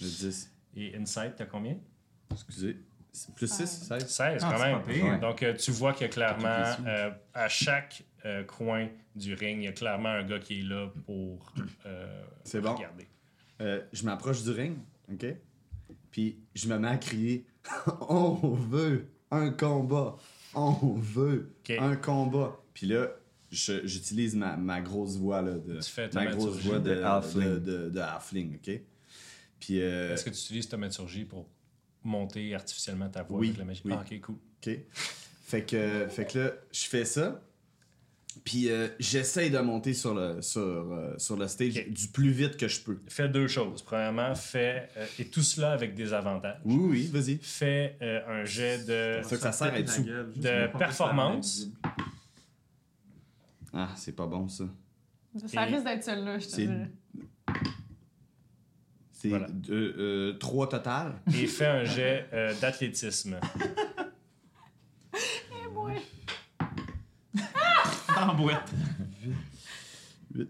[0.00, 0.52] Le 10.
[0.76, 1.76] Et insight, t'as combien?
[2.30, 2.76] Excusez.
[3.34, 4.08] Plus 6, 16.
[4.08, 4.62] 16, Ah, quand
[4.92, 5.20] même.
[5.20, 6.86] Donc, euh, tu vois que clairement, Quelques sous.
[6.86, 10.62] euh, à chaque euh, coin du ring, il y a clairement un gars qui est
[10.64, 11.54] là pour
[11.86, 12.74] euh, C'est bon.
[12.74, 13.08] regarder.
[13.62, 14.76] Euh, je m'approche du ring,
[15.10, 15.24] OK?
[16.10, 17.46] Puis je me mets à crier
[18.10, 20.16] On veut un combat!
[20.54, 22.54] On veut un combat!
[22.74, 23.06] Puis là,
[23.50, 27.02] j'utilise ma, ma grosse voix, là, de, Tu fais ta ma grosse voix de, de
[27.02, 27.42] halfling.
[27.44, 28.80] de, de- de halfling, OK?
[29.60, 31.48] Puis, euh, Est-ce que tu utilises ta maturgie pour
[32.04, 33.82] monter artificiellement ta voix Oui, avec la magie?
[33.84, 33.92] oui.
[33.96, 34.36] Ah, ok, cool.
[34.66, 34.78] OK?
[35.44, 37.40] Fait que, fait que là, je fais ça.
[38.44, 42.56] Puis euh, j'essaye de monter sur le, sur, euh, sur le stage du plus vite
[42.58, 42.98] que je peux.
[43.08, 43.80] Fais deux choses.
[43.82, 44.90] Premièrement, fais.
[44.98, 46.58] euh, et tout cela avec des avantages.
[46.64, 47.38] Oui, oui, vas-y.
[47.40, 49.22] Fais euh, un jet de.
[49.22, 51.68] Ça que ça sert à être de performance.
[53.78, 54.64] Ah, c'est pas bon, ça.
[55.46, 56.90] Ça Et- risque d'être celle-là, je te dirais.
[59.12, 59.48] C'est Voilà.
[59.50, 61.20] deux- euh, trois total?
[61.34, 63.38] Et fais un jet euh, d'athlétisme.
[68.18, 68.70] En boîte.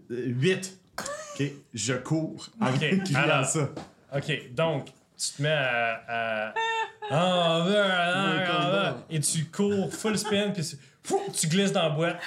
[0.09, 0.77] Huit.
[1.39, 2.47] OK, je cours.
[2.61, 3.69] en OK, alors- ça.
[4.15, 4.85] OK, donc,
[5.17, 6.01] tu te mets à.
[6.07, 6.53] à-
[7.09, 8.97] Ah, ah, ah, combat.
[8.99, 10.63] ah, et tu cours full spin, puis
[11.33, 12.19] tu glisses dans la boîte,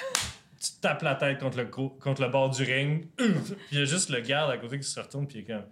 [0.61, 3.27] tu tapes la tête contre le, co- contre le bord du ring, puis
[3.71, 5.65] il y a juste le garde à côté qui se retourne, puis il est comme.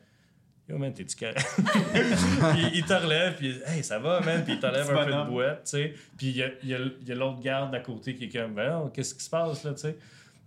[0.68, 1.48] Yo, man, t'es-tu correct?
[2.54, 5.30] puis il te relève, puis hey, ça va, man, puis il t'enlève un peu de
[5.30, 5.94] boîte, tu sais.
[6.18, 8.54] Puis il y a, y a- y a l'autre garde à côté qui est comme,
[8.54, 9.96] ben non, qu'est-ce qui se passe, là, tu sais?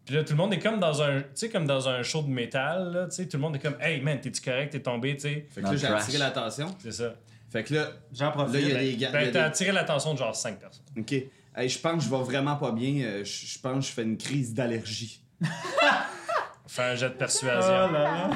[0.05, 2.23] Puis là, tout le monde est comme dans un, tu sais, comme dans un show
[2.23, 3.27] de métal, là, tu sais.
[3.29, 4.71] Tout le monde est comme, hey, man, t'es-tu correct?
[4.73, 5.47] T'es tombé, tu sais.
[5.51, 6.75] Fait que là, j'ai attiré l'attention.
[6.81, 7.15] C'est ça.
[7.51, 8.55] Fait que là, J'en là, profite.
[8.63, 10.85] il y a des y Ben, t'as attiré l'attention de genre 5 personnes.
[10.99, 11.15] OK.
[11.55, 13.05] Hey, je pense que je vais vraiment pas bien.
[13.05, 15.23] Euh, Je pense que je fais une crise d'allergie.
[16.67, 17.71] Fais un jet de Oh persuasion.
[17.71, 18.31] là là.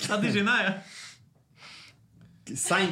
[0.00, 0.80] Ça dégénère.
[2.54, 2.88] 5.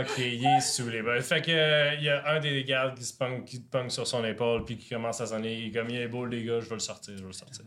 [0.00, 1.02] ok, il est saoulé.
[1.02, 3.68] Ben, fait que euh, il y a un des gardes qui se pogne, qui te
[3.70, 5.54] pogne sur son épaule puis qui commence à sonner.
[5.58, 7.32] Il est comme il est beau les gars, je veux le sortir, je veux le
[7.32, 7.64] sortir.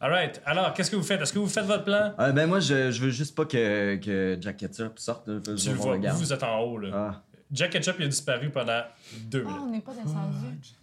[0.00, 1.20] Alright, alors qu'est-ce que vous faites?
[1.22, 2.12] Est-ce que vous faites votre plan?
[2.18, 5.26] Euh, ben moi, je, je veux juste pas que, que Jack Ketchup sorte.
[5.28, 5.40] là.
[5.40, 6.88] Tu le vois, vous, vous êtes en haut là.
[6.92, 7.22] Ah.
[7.50, 8.82] Jack Ketchup il a disparu pendant
[9.22, 9.62] deux Ah, minutes.
[9.66, 10.74] on n'est pas descendu.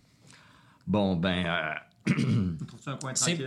[0.88, 2.14] Bon, ben, euh,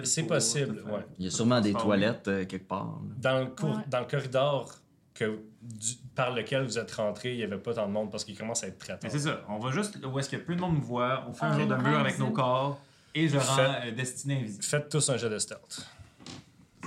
[0.04, 1.06] C'est- possible, faire- ouais.
[1.18, 3.00] il y a sûrement des toilettes euh, quelque part.
[3.02, 3.14] là.
[3.32, 3.82] Dans le, cour- Ouais.
[3.88, 4.72] dans le corridor
[5.14, 8.24] que, du- par lequel vous êtes rentré, il n'y avait pas tant de monde parce
[8.24, 9.10] qu'il commence à être très Mais tard.
[9.10, 9.40] c'est ça.
[9.48, 11.24] On va juste où est-ce que peu de monde nous voit.
[11.28, 12.32] On fait Ah, un genre de mur avec nos invisible.
[12.32, 12.80] corps
[13.18, 14.62] et je rends Faites- euh, Destiné invisible.
[14.64, 15.86] Faites tous un jet de stealth.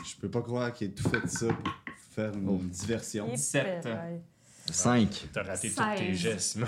[0.07, 1.73] Je peux pas croire qu'il ait tout fait ça pour
[2.15, 2.59] faire une Oh.
[2.63, 3.27] diversion.
[3.29, 3.83] Et 17.
[3.83, 4.21] pétaille.
[4.71, 5.27] 5.
[5.33, 6.17] T'as raté tous tes 16.
[6.17, 6.67] jets, Simon.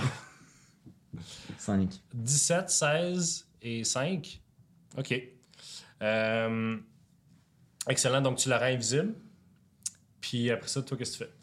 [1.57, 1.89] 5.
[2.13, 4.41] 17, 16 et 5.
[4.97, 5.13] OK.
[6.01, 6.77] Euh,
[7.87, 8.21] excellent.
[8.21, 9.13] Donc, tu la rends invisible.
[10.19, 11.35] Puis après ça, toi, qu'est-ce que tu fais?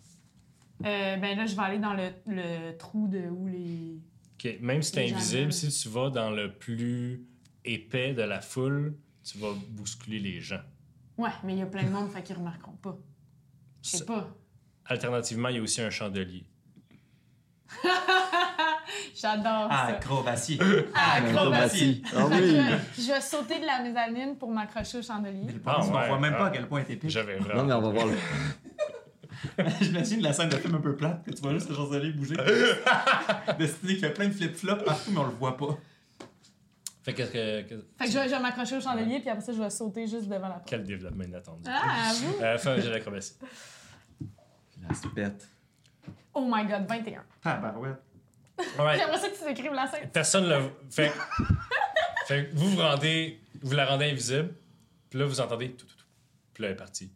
[0.88, 3.98] Euh, ben là, je vais aller dans le, le trou de où les.
[4.34, 4.58] OK.
[4.60, 7.24] Même si tu es Les invisible, si tu vas dans le plus
[7.64, 8.94] épais de la foule,
[9.24, 10.60] tu vas bousculer les gens.
[11.16, 12.96] Ouais, mais il y a plein de monde, fait qu'ils remarqueront pas.
[13.82, 14.28] Je sais pas.
[14.86, 16.44] Alternativement, il y a aussi un chandelier.
[19.14, 19.96] J'adore Ah, ça.
[19.96, 20.58] Acrobatie.
[20.94, 22.02] Acrobatie.
[22.16, 22.56] Ah Fait oui.
[22.96, 25.42] je, je vais sauter de la mezzanine pour m'accrocher au chandelier.
[25.46, 26.08] Mais le Ah, ouais.
[26.08, 26.38] voit même Ah.
[26.38, 27.10] pas à quel point t'es épique.
[27.10, 27.64] J'avais Non, vraiment.
[27.64, 28.14] mais on va voir le.
[29.82, 32.36] J'imagine la scène de film un peu plate, que tu vois juste le chancelier bouger.
[33.58, 35.76] Destiné qu'il y a plein de flip-flops partout, mais on le voit pas.
[37.02, 39.42] Fait que, que- que- Fait que je, vais- je vais m'accrocher au chandelier, puis après
[39.42, 40.68] ça, je vais sauter juste devant la porte.
[40.68, 41.62] quel développement inattendu.
[41.66, 42.42] Ah, à vous?
[42.42, 43.34] Euh, fais un jet d'acrobatie.
[44.88, 45.48] La se pète.
[46.34, 47.22] Oh my god, 21.
[47.44, 47.90] Ah, bah ouais.
[48.78, 49.00] Alright.
[49.00, 50.08] J'aimerais ça que tu écrives la scène.
[50.12, 50.70] Personne le.
[50.90, 51.12] Fait,
[52.26, 53.40] fait que vous vous rendez.
[53.62, 54.54] Vous la rendez invisible.
[55.10, 55.70] Puis là, vous entendez.
[55.72, 56.04] Tout, tout, tout.
[56.54, 57.10] Puis là, elle est partie.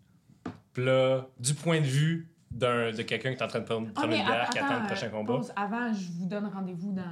[0.72, 3.92] Puis là, du point de vue d'un, de quelqu'un qui est en train de prendre,
[3.92, 5.36] prendre mais une bière, qui attends, attend le prochain euh, combat.
[5.36, 5.52] pause.
[5.56, 7.02] Avant, je vous donne rendez-vous dans,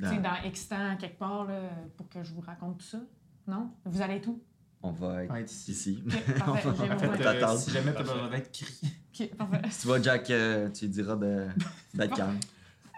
[0.00, 1.60] tu sais, Dans- dans Extant, quelque part, là,
[1.96, 2.98] pour que je vous raconte tout ça.
[3.46, 3.70] Non?
[3.84, 4.42] Vous allez tout?
[4.82, 5.72] On va être Ouais, ici.
[5.72, 6.04] ici.
[6.06, 6.68] Ok, parfait.
[6.68, 8.12] En fait, euh, si jamais Parfait.
[8.12, 8.90] besoin d'être crié.
[9.20, 9.62] Ok, parfait.
[9.80, 11.46] Tu vois, Jack, euh, tu lui diras de-
[11.94, 12.38] d'être calme.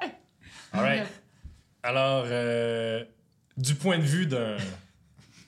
[0.72, 1.06] Alright.
[1.82, 3.04] Alors, euh,
[3.56, 4.56] du point de vue d'un,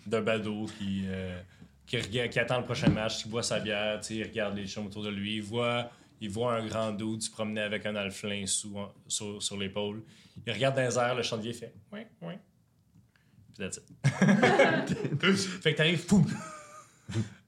[0.07, 1.39] d'un badaud qui, euh,
[1.87, 4.67] qui, regarde- qui attend le prochain match, qui boit sa bière, tu il regarde les
[4.67, 5.91] chums autour de lui, il voit,
[6.21, 8.77] il voit un grand dos se promener avec un alflin sous,
[9.09, 10.03] sur, sur l'épaule.
[10.47, 12.35] Il regarde dans les airs, le chandelier fait «Oui, oui».
[13.55, 13.85] Puis that's it.
[15.63, 16.27] fait que t'arrives, poum!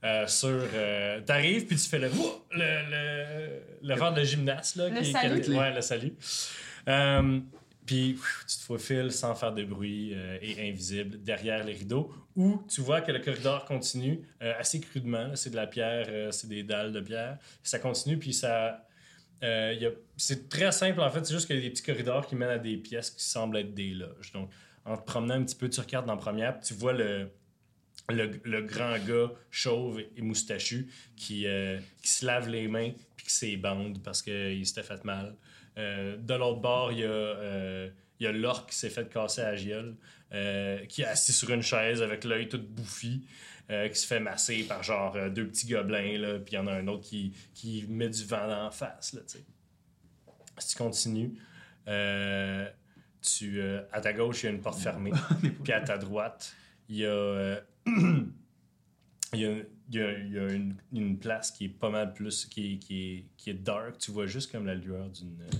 [0.04, 0.48] Euh, sur.
[0.50, 2.08] euh, t'arrives, puis tu fais le.
[2.08, 4.88] le, le, le verre de gymnaste, là.
[4.88, 5.56] Le qui- qui- salut.
[5.56, 6.12] ouais, le salut.
[6.88, 7.38] Euh,
[7.92, 8.18] puis
[8.48, 12.80] tu te faufiles sans faire de bruit euh, et invisible derrière les rideaux, où tu
[12.80, 15.36] vois que le corridor continue euh, assez crudement.
[15.36, 17.36] C'est de la pierre, euh, c'est des dalles de pierre.
[17.62, 18.86] Ça continue, puis ça.
[20.16, 22.48] c'est très simple en fait, c'est juste qu'il y a des petits corridors qui mènent
[22.48, 24.32] à des pièces qui semblent être des loges.
[24.32, 24.50] Donc,
[24.86, 27.28] en te promenant un petit peu, tu regardes dans la première, tu vois le,
[28.62, 31.46] grand gars chauve et moustachu qui,
[32.02, 35.36] qui se lave les mains puis qui s'ébande parce qu'il s'était fait mal.
[35.78, 37.88] Euh, de l'autre bord, il y a, euh,
[38.22, 39.96] il y a l'orque qui s'est fait casser à gueule,
[40.32, 43.26] euh, qui est assis sur une chaise avec l'œil tout bouffi,
[43.68, 46.58] euh, qui se fait masser par genre euh, deux petits gobelins, là, puis il y
[46.58, 49.12] en a un autre qui, qui met du vent en face.
[49.12, 49.22] Là,
[50.58, 51.34] si tu continues,
[53.20, 53.60] tu,
[53.92, 55.12] à ta gauche, il y a une porte fermée,
[55.64, 56.54] puis à ta droite,
[56.88, 59.54] il y a, il y a,
[59.92, 62.74] il y a- il y a une, une place qui est pas mal plus, qui
[62.74, 63.98] est, qui est, qui est dark.
[63.98, 65.50] Tu vois juste comme la lueur d'une euh,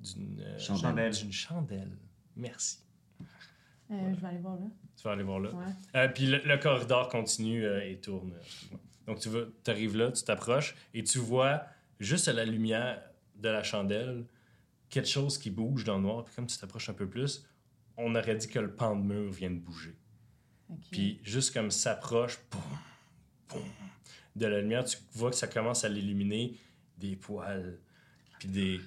[0.00, 1.12] d'une euh, Chandelle.
[1.14, 1.90] d'une chandelle.
[2.36, 2.78] Merci.
[3.90, 4.66] Euh, Je vais aller voir là.
[4.96, 5.50] Tu vas aller voir là.
[5.52, 5.64] Ouais.
[5.96, 8.32] Euh, puis le, le corridor continue euh, et tourne.
[9.06, 9.28] Donc tu
[9.70, 11.64] arrives là, tu t'approches et tu vois
[11.98, 13.02] juste à la lumière
[13.36, 14.24] de la chandelle
[14.90, 16.24] quelque chose qui bouge dans le noir.
[16.24, 17.44] Puis comme tu t'approches un peu plus,
[17.96, 19.96] on aurait dit que le pan de mur vient de bouger.
[20.68, 20.78] Ok.
[20.92, 22.60] Puis juste comme ça s'approche, boum,
[24.36, 26.56] de la lumière, tu vois que ça commence à l'illuminer
[26.98, 27.78] des poils,
[28.38, 28.80] puis des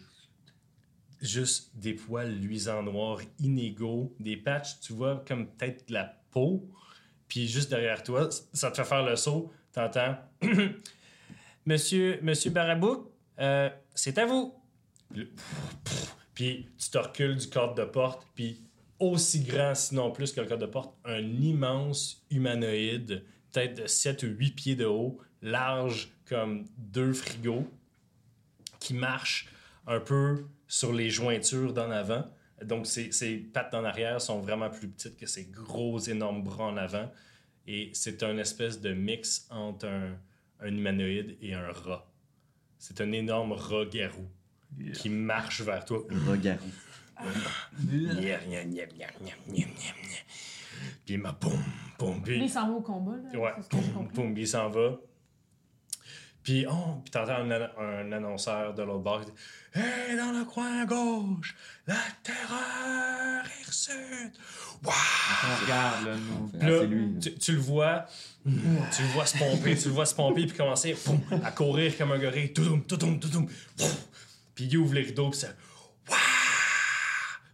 [1.22, 6.70] juste des poils luisants noirs inégaux, des patchs, tu vois comme peut-être de la peau,
[7.28, 10.18] puis juste derrière toi, ça te fait faire le saut, t'entends
[11.66, 13.10] Monsieur Monsieur Barabouk,
[13.40, 14.54] euh, c'est à vous.
[16.34, 18.62] Puis tu te recules du cadre de porte, puis
[19.00, 24.24] aussi grand, sinon plus que le cadre de porte, un immense humanoïde, peut-être de 7
[24.24, 27.70] ou 8 pieds de haut, large comme deux frigos,
[28.80, 29.48] qui marche
[29.88, 32.26] un peu sur les jointures d'en avant.
[32.64, 36.66] Donc ses, ses pattes en arrière sont vraiment plus petites que ses gros, énormes bras
[36.66, 37.12] en avant.
[37.68, 40.18] Et c'est un espèce de mix entre un,
[40.60, 42.10] un humanoïde et un rat.
[42.78, 44.28] C'est un énorme rat garou
[44.94, 46.04] qui marche vers toi.
[46.28, 46.60] Regarde.
[51.06, 51.62] Puis il m'a boum,
[52.00, 53.40] boum, Lui, il puis s'en va au combat, là.
[53.40, 54.92] ouais, boum, boum, il s'en va.
[56.44, 59.38] Puis oh, puis t'entends un, annon- un annonceur de l'autre bord qui dit
[59.76, 61.56] Hey, dans le coin gauche,
[61.88, 64.32] la terreur est reçue.
[64.84, 64.94] Waouh!
[65.64, 66.48] Regarde, là, nous.
[66.50, 67.20] Puis Ah, là, c'est lui.
[67.20, 68.06] Tu, tu le vois,
[68.46, 71.98] tu le vois se pomper, tu le vois se pomper, puis commencer boum, à courir
[71.98, 72.52] comme un gorille.
[72.52, 73.48] Toudoum, toudoum, toudoum.
[73.78, 73.98] Pouf.
[74.54, 75.48] Puis il ouvre les rideaux, puis ça.
[76.10, 76.18] Wouah!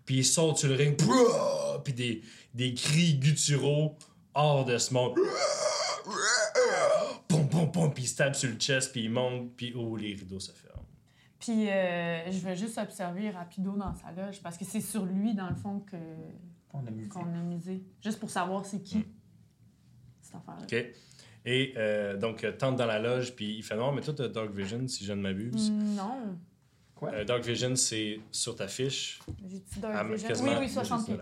[0.04, 0.98] Puis il saute sur le ring,
[1.84, 3.96] puis des, des cris gutturaux
[4.34, 5.16] hors de ce monde.
[7.28, 9.96] Pom, pom, pom, puis il se tape sur le chest, puis il monte, puis oh,
[9.96, 10.86] les rideaux se ferment.
[11.40, 15.34] Puis euh, je vais juste observer rapido dans sa loge parce que c'est sur lui,
[15.34, 17.84] dans le fond, que a qu'on a misé.
[18.02, 19.06] Juste pour savoir c'est qui.
[20.22, 20.64] Cette affaire-là.
[20.64, 20.94] OK?
[21.46, 24.28] Et euh, donc, euh, tente dans la loge, puis il fait non, mais toi, t'as
[24.28, 25.72] Dark Vision, si je ne m'abuse.
[25.72, 26.38] Non.
[26.96, 27.12] Quoi?
[27.14, 29.20] Euh, Dark Vision, c'est sur ta fiche.
[29.48, 30.28] J'ai-tu Ah, Dark Vision?
[30.28, 31.16] quasiment- Oui, oui, 60 pieds.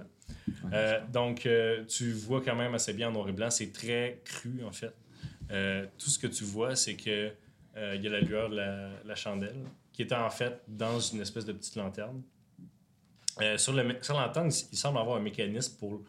[0.73, 3.49] Euh, donc, euh, tu vois quand même assez bien en noir et blanc.
[3.49, 4.93] C'est très cru, en fait.
[5.51, 7.31] Euh, tout ce que tu vois, c'est que
[7.93, 9.63] il y a la lueur de la, chandelle,
[9.93, 12.23] qui était en fait dans une espèce de petite lanterne.
[13.57, 16.03] Sur, le, lanterne, il, semble avoir un mécanisme pour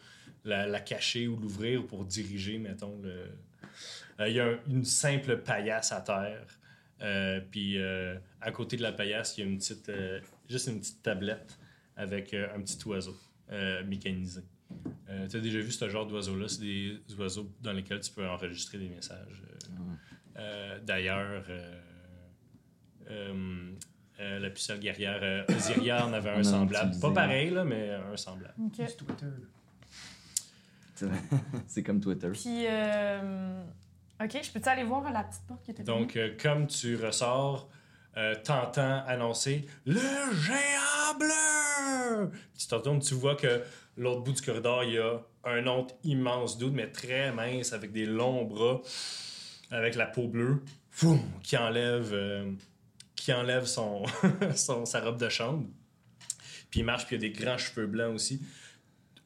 [0.46, 2.98] la, cacher ou l'ouvrir ou pour diriger, mettons.
[4.20, 6.46] Il y a un- une simple paillasse à terre
[7.50, 7.78] puis
[8.40, 9.92] à côté de la paillasse, il y a une petite,
[10.48, 11.58] juste une petite tablette
[11.98, 13.14] avec un petit oiseau
[13.51, 14.42] euh, mécanisé.
[15.30, 16.49] tu as déjà vu ce genre d'oiseau-là?
[16.49, 19.42] C'est des oiseaux dans lesquels tu peux enregistrer des messages.
[19.42, 19.82] euh.
[20.40, 21.80] Euh, D'ailleurs, euh,
[23.11, 23.72] euh,
[24.20, 26.88] euh, la pucelle guerrière euh, Osiria en avait un semblable.
[26.90, 27.01] utilisé.
[27.09, 28.55] Pas pareil, là, mais un semblable.
[28.64, 28.74] OK.
[28.76, 29.26] Juste Twitter.
[31.66, 32.28] C'est comme Twitter.
[32.32, 33.62] Puis, euh,
[34.22, 37.68] OK, je peux-tu aller voir la petite porte qui était Donc, euh, comme tu ressors,
[38.16, 42.30] euh, t'entends annoncer le géant bleu.
[42.59, 43.62] Tu te retournes, tu vois que
[43.96, 47.92] l'autre bout du corridor, il y a un autre immense doute, mais très mince, avec
[47.92, 48.80] des longs bras,
[49.70, 50.62] avec la peau bleue,
[51.42, 52.50] qui enlève, euh,
[53.14, 54.02] qui enlève son,
[54.56, 55.66] son- sa robe de chambre.
[56.70, 58.42] Puis il marche, puis il a des grands cheveux blancs aussi.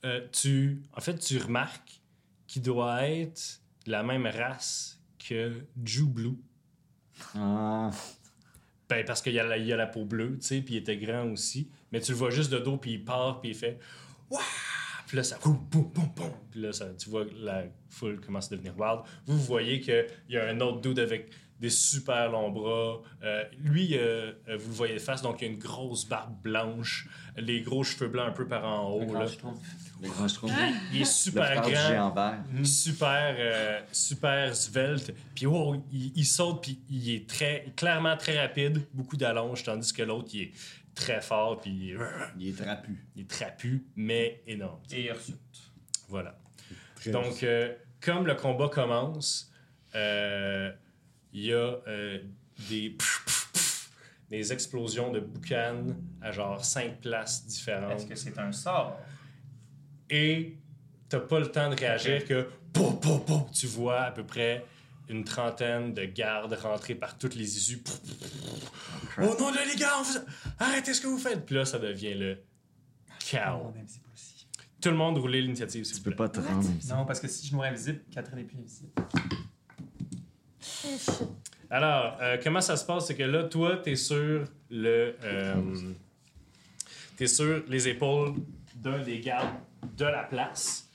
[0.04, 2.00] Euh, tu, en fait, tu remarques
[2.46, 6.36] qu'il doit être de la même race que Jew Blue.
[7.34, 7.90] Ah,
[8.92, 10.74] Ben, parce qu'il y, a la- il y a la peau bleue, tu sais, puis
[10.74, 11.68] il était grand aussi.
[11.92, 13.78] Mais tu le vois juste de dos, puis il part, puis il fait
[14.30, 14.40] Wouah!
[15.06, 15.38] Puis là, ça.
[15.44, 16.30] Boum, boum, boum, boum.
[16.50, 19.00] Puis là, ça, tu vois la foule commence à devenir wild.
[19.26, 21.30] Vous, voyez qu'il y a un autre dude avec
[21.60, 23.02] des super longs bras.
[23.22, 26.34] Euh, lui, euh, euh, vous le voyez de face, donc il a une grosse barbe
[26.42, 29.00] blanche, les gros cheveux blancs un peu par en haut.
[29.00, 29.26] D'accord, Là.
[29.26, 29.58] je trouve.
[30.02, 30.26] Le grand.
[30.92, 31.88] Il est Le super du grand.
[31.88, 32.38] géant vert.
[32.64, 38.40] super euh, super svelte puis wow, il, il saute puis il est très clairement très
[38.40, 40.52] rapide beaucoup d'allonge tandis que l'autre il est
[40.94, 41.94] très fort puis
[42.38, 43.06] Il est trapu.
[43.16, 45.36] il est trapu mais énorme Et Ursule.
[46.08, 46.38] voilà
[47.06, 49.50] donc euh, comme le combat commence
[49.94, 50.70] euh,
[51.32, 52.18] il y a euh,
[52.68, 52.96] des
[54.30, 58.98] des explosions de boucanes à genre cinq places différentes Est-ce que c'est un sort?
[60.12, 60.56] Et
[61.08, 64.64] t'as pas le temps de réagir que pouf, pouf, pouf, tu vois à peu près
[65.08, 67.82] une trentaine de gardes rentrer par toutes les issues.
[69.18, 70.18] Au nom de les gars, on vous-
[70.58, 71.44] arrêtez ce que vous faites.
[71.44, 72.38] Puis là, ça devient le
[73.18, 73.72] chaos.
[74.80, 76.16] Tout le monde roulez l'initiative, s'il Tu vous peux plaît.
[76.16, 76.68] pas te rendre.
[76.88, 78.90] Non, parce que si je mourais invisible, Catherine est plus invisible.
[81.70, 83.06] Alors, euh, comment ça se passe?
[83.06, 85.16] C'est que là, toi, t'es sur le.
[85.24, 85.54] euh,
[87.16, 88.34] t'es sur les épaules
[88.76, 89.54] d'un des gardes
[89.96, 90.88] de la place.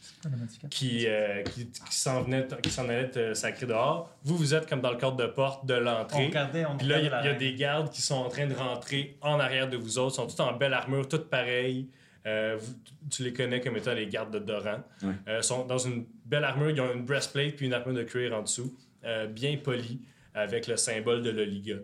[0.71, 4.09] Qui, euh, qui, qui s'en venait, qui s'en allait te sacrer dehors.
[4.23, 6.25] Vous, vous êtes comme dans le cadre de porte de On l'entrée.
[6.27, 9.15] regardait, on Puis là, il y, a- des gardes qui sont en train de rentrer
[9.21, 10.13] en arrière de vous autres.
[10.13, 11.87] Ils sont tous en belle armure, toutes pareilles.
[12.25, 12.73] Euh, vous-
[13.09, 14.79] tu les connais comme étant les gardes de Doran.
[15.03, 15.13] Ouais.
[15.29, 16.71] Euh, sont dans une belle armure.
[16.71, 18.75] Ils ont une breastplate puis une armure de cuir en dessous,
[19.05, 20.01] euh, bien polie,
[20.33, 21.75] avec le symbole de l'Oliga,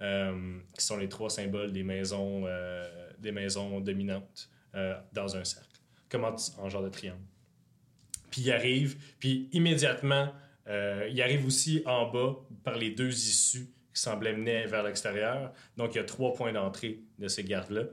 [0.00, 2.84] euh, qui sont les trois symboles des maisons, euh,
[3.18, 5.65] des maisons dominantes euh, dans un cercle,
[6.16, 7.20] comme en, en genre de triangle.
[8.30, 10.32] Puis il arrive, puis immédiatement,
[10.68, 15.52] euh, il arrive aussi en bas par les deux issues qui semblaient mener vers l'extérieur.
[15.76, 17.84] Donc il y a trois points d'entrée de ces gardes-là.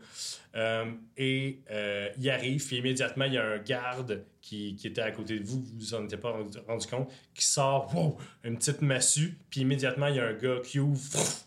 [0.55, 5.11] Euh, et euh, il arrive, puis immédiatement, il y a un garde qui, était à
[5.11, 8.81] côté de vous, vous vous en étiez pas rendu, compte, qui sort wow, une petite
[8.81, 11.45] massue, puis immédiatement, il y a un gars qui ouvre pff,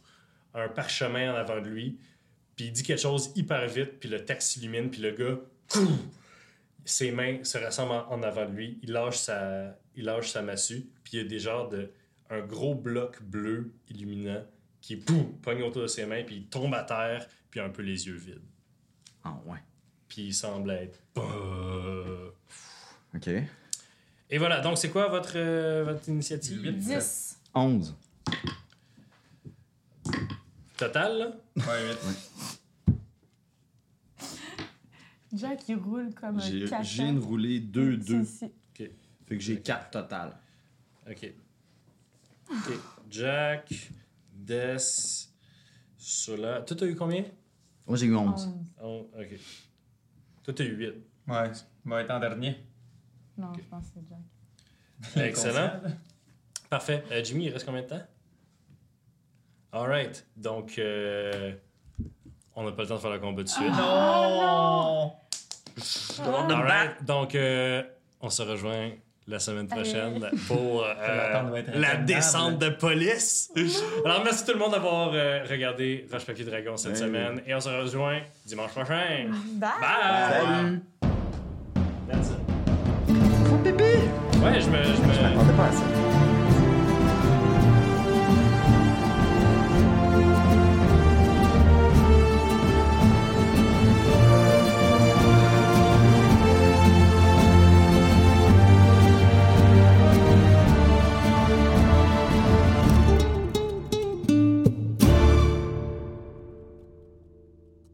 [0.55, 1.99] un parchemin en avant de lui,
[2.57, 5.91] puis il dit quelque chose hyper vite, puis le texte s'illumine, puis le gars, couf,
[6.87, 10.87] ses mains se rassemblent en, avant de lui, il lâche sa, il lâche sa massue,
[11.05, 11.91] puis il y a des genres de
[12.31, 14.45] un gros bloc bleu illuminant
[14.81, 17.83] qui pouf, pogne autour de ses mains, puis il tombe à terre, puis un peu
[17.83, 18.41] les yeux vides.
[19.25, 19.59] Ah ouais.
[20.09, 20.99] Puis il semble être.
[23.15, 23.29] OK.
[24.29, 26.61] Et voilà, donc c'est quoi votre, euh, votre initiative?
[26.63, 26.79] Huit.
[26.79, 27.39] 10.
[27.55, 27.95] 11.
[30.77, 31.33] Total, là?
[31.57, 31.99] Ouais, huit.
[35.33, 36.83] Jack, il roule comme un J'ai caca.
[36.83, 38.25] je viens de rouler 2-2.
[38.25, 38.53] Si, si.
[39.27, 40.37] Fait que j'ai 4 total.
[41.11, 41.33] Ok.
[42.51, 42.73] Ok.
[43.11, 43.91] Jack,
[44.33, 44.77] Des,
[45.97, 46.63] Sola.
[46.63, 47.25] Toi, t'as eu combien?
[47.87, 48.31] Moi, j'ai eu 11.
[48.47, 48.55] Onze.
[48.83, 49.39] Oh, ok.
[50.45, 50.87] Toi, t'as eu 8.
[51.27, 51.51] Ouais,
[51.85, 52.57] il va être en dernier.
[53.37, 55.27] Non, je pense que c'est Jack.
[55.27, 55.81] Excellent.
[56.71, 57.05] Parfait.
[57.11, 58.03] Euh, Jimmy, il reste combien de temps?
[59.73, 60.27] Alright.
[60.37, 61.55] Donc, euh,
[62.57, 63.71] on n'a pas le temps de faire le combat de suite.
[63.71, 65.13] Non!
[66.49, 67.05] Alright.
[67.05, 67.83] Donc, euh,
[68.21, 68.91] on se rejoint
[69.29, 73.51] la semaine prochaine pour euh, la descente de police.
[74.05, 76.97] Alors, merci tout le monde d'avoir euh, regardé Roche Papier Dragon cette Ouais.
[76.99, 79.29] semaine et on se rejoint dimanche prochain.
[79.55, 79.71] Bye!
[79.81, 80.31] Bye!
[80.31, 80.81] Salut!
[82.09, 82.37] That's it.
[84.43, 84.83] Ouais, je me.
[84.83, 85.13] Je me...
[85.13, 86.16] Je m'attendais pas à ça.